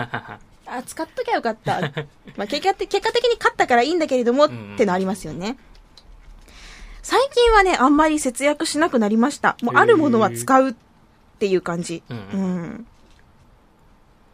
[0.66, 1.80] あ、使っときゃよかった。
[2.36, 5.56] まあ、結果的結果的に勝ったからいいんだけれども、んってのありますよね。
[7.02, 9.56] 最近はね、あんまり節約しなくなりました。
[9.62, 10.74] もうあるものは使うっ
[11.38, 12.02] ていう感じ。
[12.10, 12.86] うんうん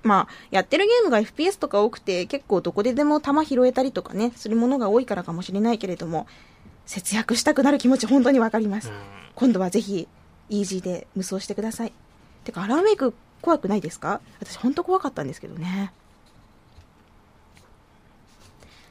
[0.03, 6.27] まあ、やってるゲームが FPS とか多くて、結構どこででも弾拾えたりとかね、するものが多いからかもしれないけれども、
[6.87, 8.91] 節約したくなる気持ち本当にわかります。
[9.35, 10.09] 今度はぜひ、
[10.51, 11.93] イージーで無双してください。
[12.45, 14.21] てか、アラーメイク怖くないですか？
[14.41, 15.93] 私本当怖かったんですけどね。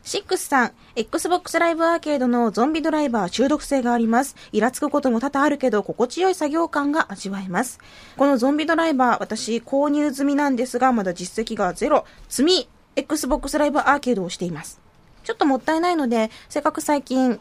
[0.03, 4.35] シックスさん、Xbox ライブアーケードのゾンビドライバー中毒性があります。
[4.51, 7.79] イラつくことも多々あるけど、心地よい作業感が味わえます。
[8.17, 12.05] このゾンビドライバー、私購入済みなんですが、まだ実績がゼロ。
[12.27, 14.81] 積み、Xbox ライブアーケードをしています。
[15.23, 17.39] ちょっともったいないので、せっかく最近、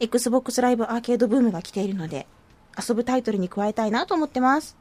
[0.00, 2.26] Xbox ライブアーケードブームが来ているので、
[2.78, 4.76] 遊ぶタイトルに加えたいなと思ってます。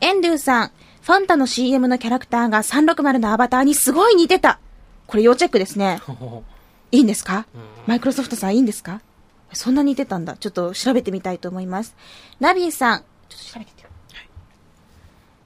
[0.00, 0.70] エンドゥさん、
[1.02, 4.58] ファンタの CM のキャラクターが360のアバターにすごい似てた。
[5.06, 6.00] これ要チェックですね。
[6.92, 7.46] いいんですか？
[7.54, 9.00] うんマイクロソフトさんいいんですか？
[9.52, 10.36] そんなに似てたんだ。
[10.36, 11.94] ちょっと調べてみたいと思います。
[12.38, 13.90] ナビーさん、ちょっと調べてみてよ。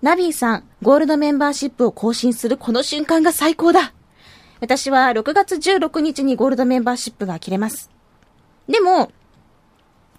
[0.02, 3.94] ナビーさん、ゴールドメンバーシップを更新するこの瞬間が最高だ。
[4.60, 7.90] 私は6月16日にゴールドメンバーシップが切れます。
[8.68, 9.12] でも、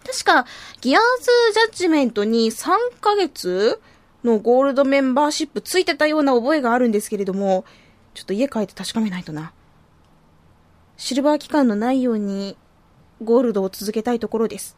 [0.05, 0.45] 確か、
[0.81, 3.81] ギアーズジャッジメントに3ヶ月
[4.23, 7.65] のゴールドメンバーシップついてたような覚えがあるんですけれども、
[8.13, 9.51] ちょっと家帰って確かめないとな。
[10.97, 12.55] シルバー期間のないように、
[13.23, 14.77] ゴールドを続けたいところです。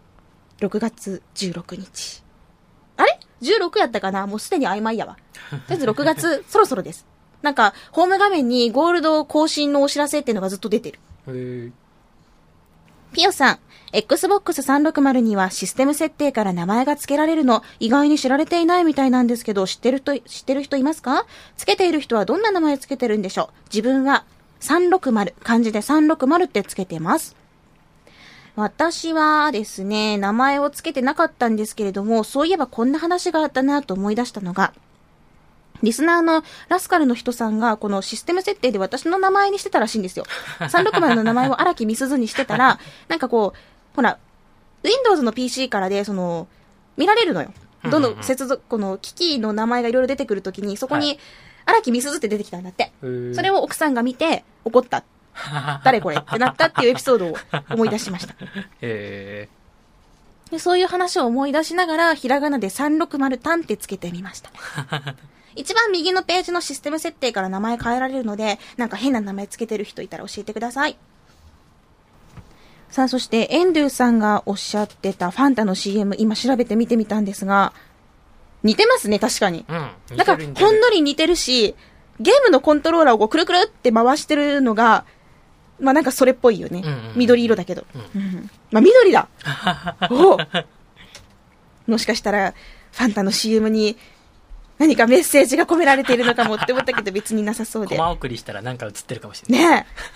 [0.59, 2.23] 6月16日。
[2.95, 4.27] あれ ?16 やったかな？
[4.27, 5.17] もうすでに曖昧やわ。
[5.49, 7.05] とりあえず6月、そろそろです。
[7.41, 10.91] なんか、ホーム画面にゴールド更新のお知らせっていうのがずっと出て
[11.25, 11.73] る。
[13.13, 13.59] ピヨさん、
[13.93, 21.25] Xbox 360にはシステム設定から名前が付けられるの、意外に知られていないみたいなんですけど、知ってる人、知ってる人いますか？
[21.55, 23.63] 付けている人はどんな名前付けてるんでしょう？
[23.73, 24.25] 自分は
[24.59, 27.35] 360、漢字で360って付けてます。
[28.55, 34.73] 私はですね、名前を付けてなかったんですけれども、そういえばこんな話があったなと思い出したのが、
[35.83, 40.25] リスナーのラスカルの人さんが、このシステム設定で私の名前にしてたらしいんですよ。
[40.59, 44.17] 360の名前を荒木みすずにしてたら、 なんかこう、ほら、
[44.83, 46.47] Windows の PC からで、その、
[46.97, 47.53] 見られるのよ。
[47.89, 51.19] どんどん接続、この機器の名前がいろいろ出てくるときに、そこはに、
[51.65, 52.91] 荒木みすずって出てきたんだって。
[53.01, 55.03] それを奥さんが見て、怒った。
[55.83, 56.17] 誰これ？
[56.17, 57.37] ってなったっていうエピソードを
[57.69, 58.33] 思い出しました。
[58.81, 59.47] へ
[60.49, 64.49] でそういう話を思い出しながら、ひらがなで360単ってつけてみました。
[65.57, 70.97] 一番右のページのシステム設定から名前変えられるので、なんか変な名前つけてる人いたら教えてください。
[72.89, 77.73] さあ、そして、エンドゥさんがおっしゃってたファンタの CM、今調べてみてみたんですが、
[78.63, 79.65] 似てますね、確かに。
[79.65, 80.17] ーうん。
[80.17, 81.75] なんか、ほんのり似てるし、
[82.19, 85.05] ゲームのコントローラーをこうくるくるって回してるのが、
[85.79, 86.81] まあなんかそれっぽいよね。
[86.83, 87.85] うんうん緑色だけど。
[87.93, 89.27] ううんまあ緑だ
[90.09, 90.37] おう
[91.87, 92.53] もしかしたら、
[92.91, 93.97] ファンタの CM に
[94.77, 98.01] 何かメッセージが込められているのかもって思ったけど別になさそうでコ。
[98.01, 99.85] マ送りしたらなんか映ってるかもしれない。
[99.85, 100.07] ねえ。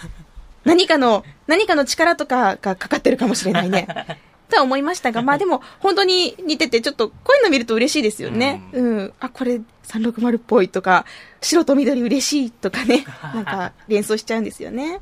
[0.63, 3.87] 何かの、何かの力とかがかかってるかもしれないね。
[4.49, 8.61] とは思いましたが、まあでも、本当に似てて、ちょっと、こういうの見ると嬉しいですよね。
[8.73, 9.13] ううん。
[9.19, 11.05] あ、これ、360っぽいとか、
[11.39, 13.05] 白と緑嬉しいとかね。
[13.33, 14.99] なんか、連想しちゃうんですよね。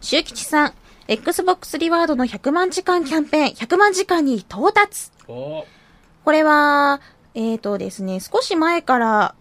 [0.00, 0.72] 周吉さん、
[1.06, 5.10] Xbox リワードの100万時間キャンペーン、100万時間に到達。
[5.28, 5.66] お
[6.24, 7.00] これは、
[7.34, 9.34] えーとですね、少し前から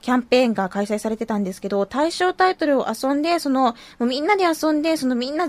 [0.00, 5.48] キャンペーンが開催されてたんですけど、対象タイトルを遊んで、その、もうみんなで遊んで、そのみんな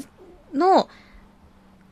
[0.53, 0.89] の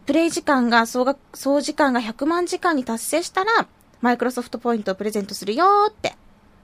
[0.06, 3.68] プレイ時間が、総額、総時間が100万時間に達成したら、
[4.02, 6.16] マイクロソフトポイントをプレゼントするよーって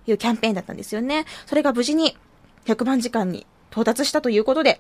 [0.06, 1.26] いうキャンペーンだったんですよね。
[1.46, 2.16] それが無事に
[2.66, 4.80] 100万時間に到達したということで、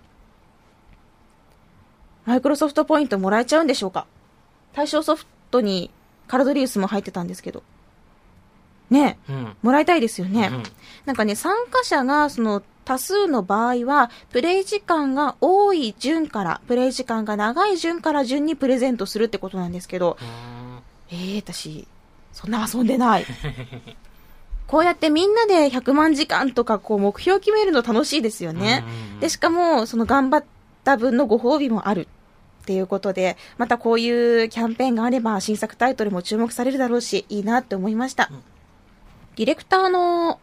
[2.26, 4.06] マイクロソフトポイントもらえちゃうんでしょうか
[4.74, 5.92] 対象ソフトに
[6.28, 7.64] カラドリウスも入ってたんですけど。
[8.90, 9.56] ねえ、うん。
[9.62, 10.50] もらいたいですよね。
[10.52, 10.64] うん
[11.06, 20.18] なんかね、参加者がその多数の場合は、プレイ時間が多い順から、プレイ時間が長い順から順にプレゼントするってことなんですけど、
[21.10, 21.88] えー、私、
[22.32, 23.26] そんな遊んでない。
[24.68, 28.84] こうやってみんなで100万時間とかこう目標決めるの楽しいですよね。
[29.14, 30.46] うんで、しかも、その頑張っ
[30.84, 32.08] た分のご褒美もある。
[32.64, 38.30] っていうことで、またこういうキャンペーンがあれば新作タイトルも注目されるだろうし、いいなって思いました。
[38.32, 38.53] うん
[39.36, 40.40] ディレクターの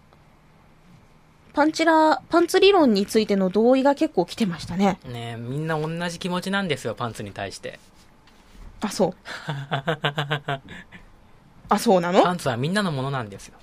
[1.53, 4.99] パンチラ、パンツ理論についての同意が結構来てましたね。
[5.05, 7.78] ねえみんな同じ気持ちなんですよ、パンツに対して。
[8.80, 9.14] あ、そう。
[11.68, 12.22] あ、そうなの？
[12.22, 13.59] パンツはみんなのものなんですよ。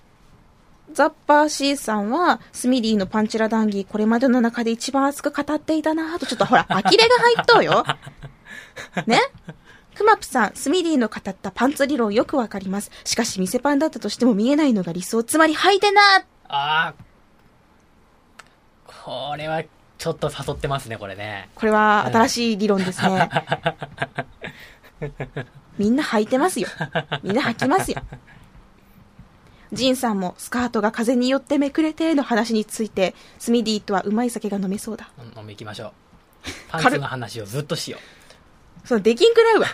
[0.94, 7.86] ザッパー C さんは、スミディのパンチラ談義、これまでの中で一番熱く語っていたなぁと、ちょっとほら、呆れが入っとうよ。
[9.06, 9.20] ね？
[9.98, 12.92] クマプさん、スミディの語ったパンツ理論よくわかります。
[13.04, 15.24] しかし、店パンだったとしても見えないのが理想。
[15.24, 16.02] つまり、履いてな
[16.48, 16.94] ああ。
[18.86, 19.64] これは、
[19.98, 21.50] ちょっと誘ってますね、これね。
[21.56, 23.28] これは新しい理論ですね。
[25.80, 26.68] みんな履いてますよ。
[27.24, 28.00] みんな履きますよ。
[29.74, 35.10] ジンさんもスカートが風によってめくれての話について、スミディとはうまい酒が飲めそうだ。
[35.18, 35.92] うん飲み行きましょう。
[36.70, 37.98] パンツの話をずっとしよ
[38.88, 39.68] その、できんくらいは、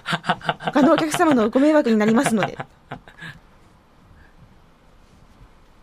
[0.59, 2.57] 他のお客様のご迷惑になりますので。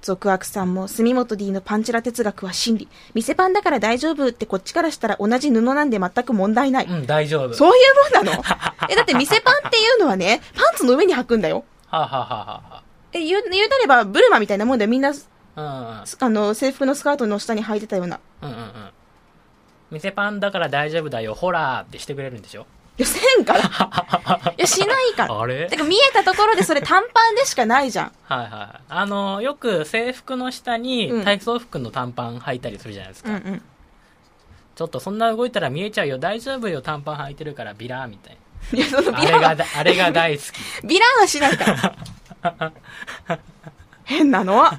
[0.02, 2.88] 続悪さんも、住本 D のパンチラ哲学は真理。
[3.14, 6.86] 店パンだから大丈夫ってこっちからしたら同じ布なんで全く問題ない。
[6.86, 6.90] う。
[6.90, 7.54] うん、大丈夫。
[7.54, 7.80] そうい
[8.14, 8.42] うもんなの？
[8.88, 11.64] え、だって店パンっていうのはね、パンツの上に履くんだよ。
[11.86, 14.90] はあ、はあはあはえ、言う、言うたれば、ブルマみたいなもんだよ。
[14.90, 15.12] みんな、
[15.56, 18.20] あはあの、制服のスカートの下に履いてたような。
[18.42, 18.70] うん、うんうんうん。
[19.90, 22.62] 店パンだから大丈夫だよ、ホラーってしてくれるんでしょ？
[22.62, 22.64] い
[23.00, 23.60] や、せんから。
[24.56, 25.40] いや、しないから。
[25.40, 25.66] あれ？
[25.68, 28.12] てか、見えたところでそれ短パンでしかないじゃん。
[28.24, 28.80] はいはい。
[28.88, 33.30] あの、よく制服の下うんに体操服の短パン履いたりするじゃないですか。
[33.30, 33.62] うんうん。
[34.76, 38.36] ちょっとそんな動いたら見えちゃうよ、大丈夫よ、短パン履いてるからビラーみたい
[38.72, 39.18] いや、そのな。
[39.18, 40.46] あビランは、れがだ、あれが大好き。
[40.86, 41.94] ビランはしないか
[42.42, 42.72] ら。
[44.04, 44.64] 変なの？
[44.64, 44.78] あ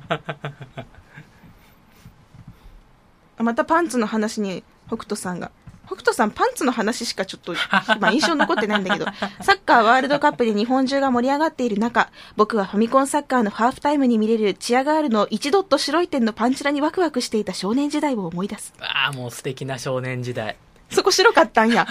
[3.37, 5.51] またパンツの話に北斗さんが。
[5.91, 7.53] 北斗さんパンツの話しかちょっと、
[7.99, 9.05] まあ印象残ってないんだけど、
[9.43, 18.73] サッカーワールドカップで日本中が盛り上がっている中、僕はファミコンサッカーのハーフタイムに見れるチアガールの一ドット白い点のパンチラにワクワクしていた少年時代を思い出す。
[18.79, 20.55] ああ、もう素敵な少年時代。
[20.89, 21.85] そこ白かったんや。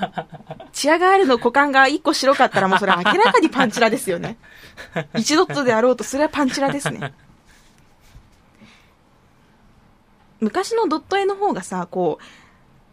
[0.72, 4.36] チアガールの股間が一個白かったらもうそれ明らかにパンチラですよね。
[5.14, 7.12] 一ドットであろうとそれはパンチラですね。
[10.40, 12.24] 昔のドット絵の方がさ、こう、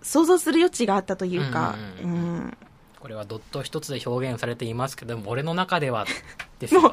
[0.01, 2.57] 想像する余地があったというか、ううんうんん。
[2.99, 6.05] これはドット一つで表現されていますけども、俺の中では、
[6.59, 6.91] ですよもう、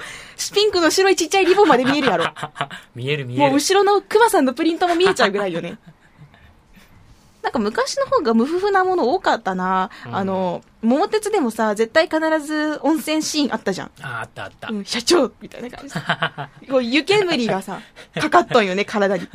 [0.55, 2.27] ピンクの白いちっちゃいリボンまで見えるやろ。
[2.95, 3.57] 見える見もうえる。
[3.57, 5.79] 後ろのクマさんのプリントも見えちゃうぐらいよね。
[7.43, 9.91] なんか昔の方が無夫婦なもの多かったな。
[10.07, 13.91] うんあの、桃鉄でもさ、絶対必ず温泉シーンあったじゃん。
[14.01, 14.69] ああ、あったあった。
[14.71, 16.71] うん、社長みたいな感じで。
[16.71, 17.81] こう湯煙がさ、
[18.21, 19.29] かかっとんよね、体に。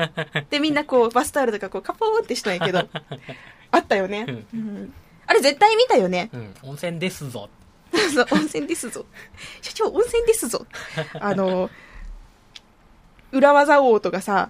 [0.49, 2.87] で、みんなこう、バスタオルとかこう、カポーンってしとんやけど、
[3.71, 4.45] あったよね。
[4.53, 4.93] うん
[5.29, 6.31] あれ絶対見たよね。
[6.33, 7.49] うん、温泉ですぞ。
[8.15, 9.05] そう、温泉ですぞ。
[9.61, 10.65] 社長、温泉ですぞ。
[11.21, 11.69] あの、
[13.31, 14.49] 裏技王とかさ、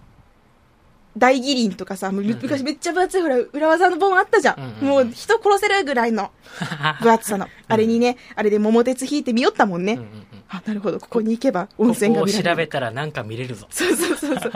[1.17, 4.55] 大義林とかさ、昔めっちゃ分厚いほら、裏技の本あったじゃん。
[4.57, 6.31] うんうんもう人殺せるぐらいの
[7.01, 7.47] 分厚さの。
[7.67, 9.93] あれにね、あれで桃鉄引いてみよったもんね。
[9.93, 10.99] うんうんうんあ、なるほど。
[10.99, 12.49] ここに行けば温泉がここを見られる。
[12.51, 13.67] 調べたらなんか見れるぞ。
[13.69, 14.51] そうそうそうそう。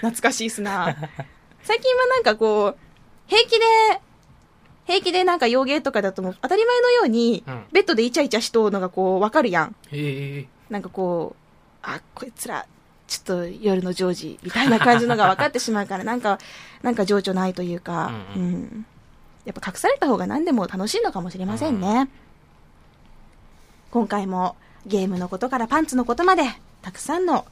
[0.00, 0.96] 懐かしいっすな。
[1.62, 2.78] 最近はなんかこう、
[3.28, 3.64] 平気で、
[4.86, 9.76] 平気でなんか洋芸とかだともう当たり前のようにうん、ベッドでイチャイチャしとうのがこう、わかるやん。
[9.90, 10.48] へえ。
[10.70, 11.46] なんかこう、
[11.82, 12.66] あ、こいつら、
[13.06, 16.38] ちょっと夜のジョージみたいな感じのが分かってしまうから、 なんか、
[16.82, 18.86] なんか情緒ないというか、ううんん、
[19.44, 22.08] やっぱ隠された方が何でも楽しいのかもしれませんね。
[23.90, 24.56] 今回も
[24.86, 26.44] ゲームのことからパンツのことまで、
[26.82, 27.44] たくさんの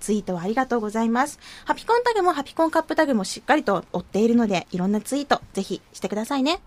[0.00, 1.38] ツイートありがとうございます。
[1.64, 6.60] ハピコンタグもハピコンカップタグもしっかりと追っているので、いろんなツイートぜひしてくださいね。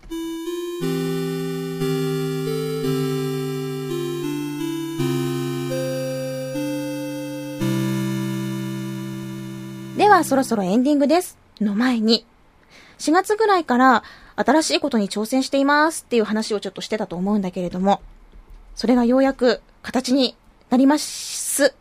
[9.96, 11.38] ではそろそろエンディングです。
[11.60, 12.26] の前に、
[12.98, 14.02] 4月ぐらいから
[14.36, 18.00] 新しいことに挑戦していますっていう話をちょっとしてたと思うんだけれども、
[18.74, 20.36] それがようやく形に
[20.70, 21.74] なります。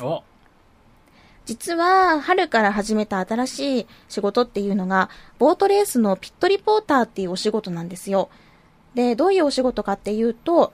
[0.00, 0.22] お
[1.50, 8.30] 実は、春から始めた新しい仕事っていうのが、ボートレースのピットリポーターっていうお仕事なんですよ。
[8.94, 10.72] で、どういうお仕事かっていうと、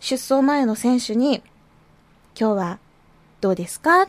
[0.00, 1.40] 出走前の選手に、
[2.36, 2.78] 今日は
[3.40, 4.08] どうですか？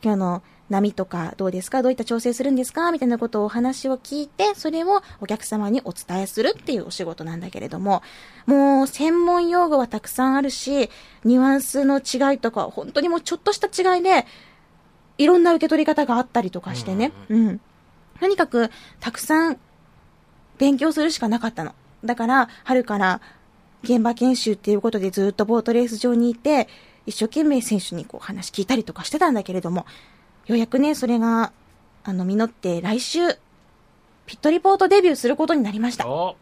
[0.00, 1.82] 今日の波とかどうですか？
[1.82, 2.92] どういった調整するんですか？
[2.92, 8.04] みたいなことをお話を聞いて、それをお客様にお伝えするっていうお仕事なんだけれども、
[8.46, 10.90] もう専門用語はたくさんあるし、
[11.24, 14.26] ニュアンスの違いとか、本当にもうちょっとした違いで、
[15.18, 17.12] いろんな受け取り方があったりとかしてね。
[17.28, 17.60] うん。
[18.18, 19.58] とにかく、たくさん
[20.58, 21.74] 勉強するしかなかったの。
[22.04, 23.20] だから、春から
[23.82, 26.68] 現場研修っていうことでずっとボートレース場にいて、
[27.06, 29.86] 一生懸命選手にこう話聞いたりとかしてたんだけれども、
[30.46, 31.52] ようやくね、それが、
[32.04, 33.20] あの、実って来週、
[34.26, 36.06] ピットリポートデビューすることになりました。
[36.08, 36.36] お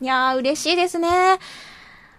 [0.00, 1.38] いやー、嬉しいですね。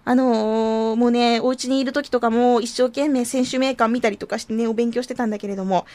[0.05, 5.85] あのーもうね、お家にいる時とかも一生懸命選手名鑑見たりとかしてね、お勉強してたんだけれども、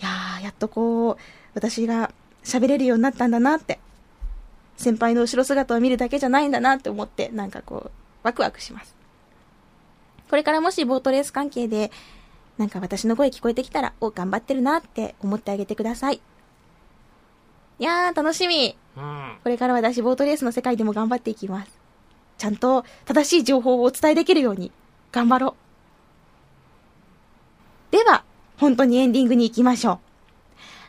[0.00, 1.16] いやー、やっとこう、
[1.54, 2.12] 私が
[2.44, 3.80] 喋れるようになったんだなって、
[4.76, 7.90] 先輩の後ろ姿を見るだけじゃないんだなって思って、なんかこう、
[8.22, 8.94] ワクワクします。
[10.30, 11.90] これからもしボートレース関係で、
[12.58, 16.20] なんか私の声聞こえてきたら、お、頑張ってるなって思ってあげてください。
[17.78, 18.76] いやー、楽しみ。
[18.96, 19.36] うん。
[19.42, 21.85] これから私、ボートレースの世界でも頑張っていきます。
[22.38, 24.72] ちゃんと正しい情報をお伝えできるように
[25.12, 25.56] 頑張ろ
[27.90, 27.92] う。
[27.92, 28.24] では、
[28.58, 29.98] 本当にエンディングに行きましょう。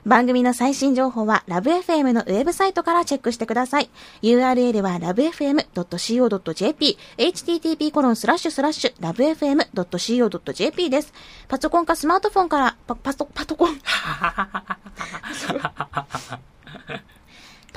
[0.07, 3.89] 番組の最新情報はラブ f m のウェブサイトからチェックしてください。
[4.21, 11.13] URL は lovefm.co.jp、http コロンスラッシュスラッシュ lovefm.co.jp です。
[11.49, 13.77] パソコンかスマートフォンから、パ、パソ、パソコン。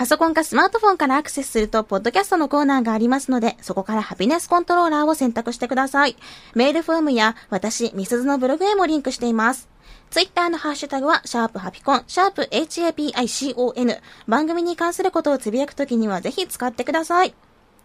[0.01, 6.17] パソコンかスマートフォンからアクセスすると、ポッドキャストのコーナーがありますので、そこからハピネスコントローラーを選択してください。
[6.55, 9.69] メールフォームや、私、ミスズのブログへもリンクしています。
[10.09, 14.01] ツイッターのハッシュタグは、シャープハピコン、シャープ HAPICON。
[14.27, 17.35] 番組に関することをつぶやくときにはぜひ使ってください。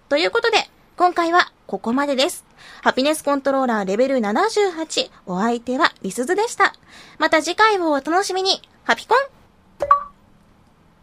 [0.08, 2.46] ということで、今回はここまでです。
[2.82, 5.12] ハピネスコントローラーレベル78。
[5.26, 6.76] お相手はリスズでした。
[7.20, 8.62] また次回をお楽しみに。
[8.86, 9.18] ハピコン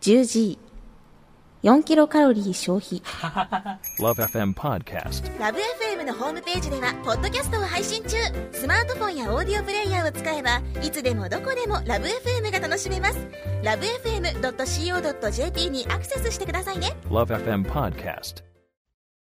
[0.00, 0.61] !10G。
[1.62, 3.00] 4キロカロリー消費。
[4.00, 5.38] Love FM Podcast.
[5.38, 8.16] ラブ f m のホームページでは、ポッドキャストを配信中。
[8.50, 13.28] スマートフォンやオーディオプレイヤーを使えば、いつでもどこでもラブ f m が楽しめます。
[13.62, 16.96] ラブ FM.co.jp にアクセスしてくださいね。
[17.08, 18.51] Love FM Podcast.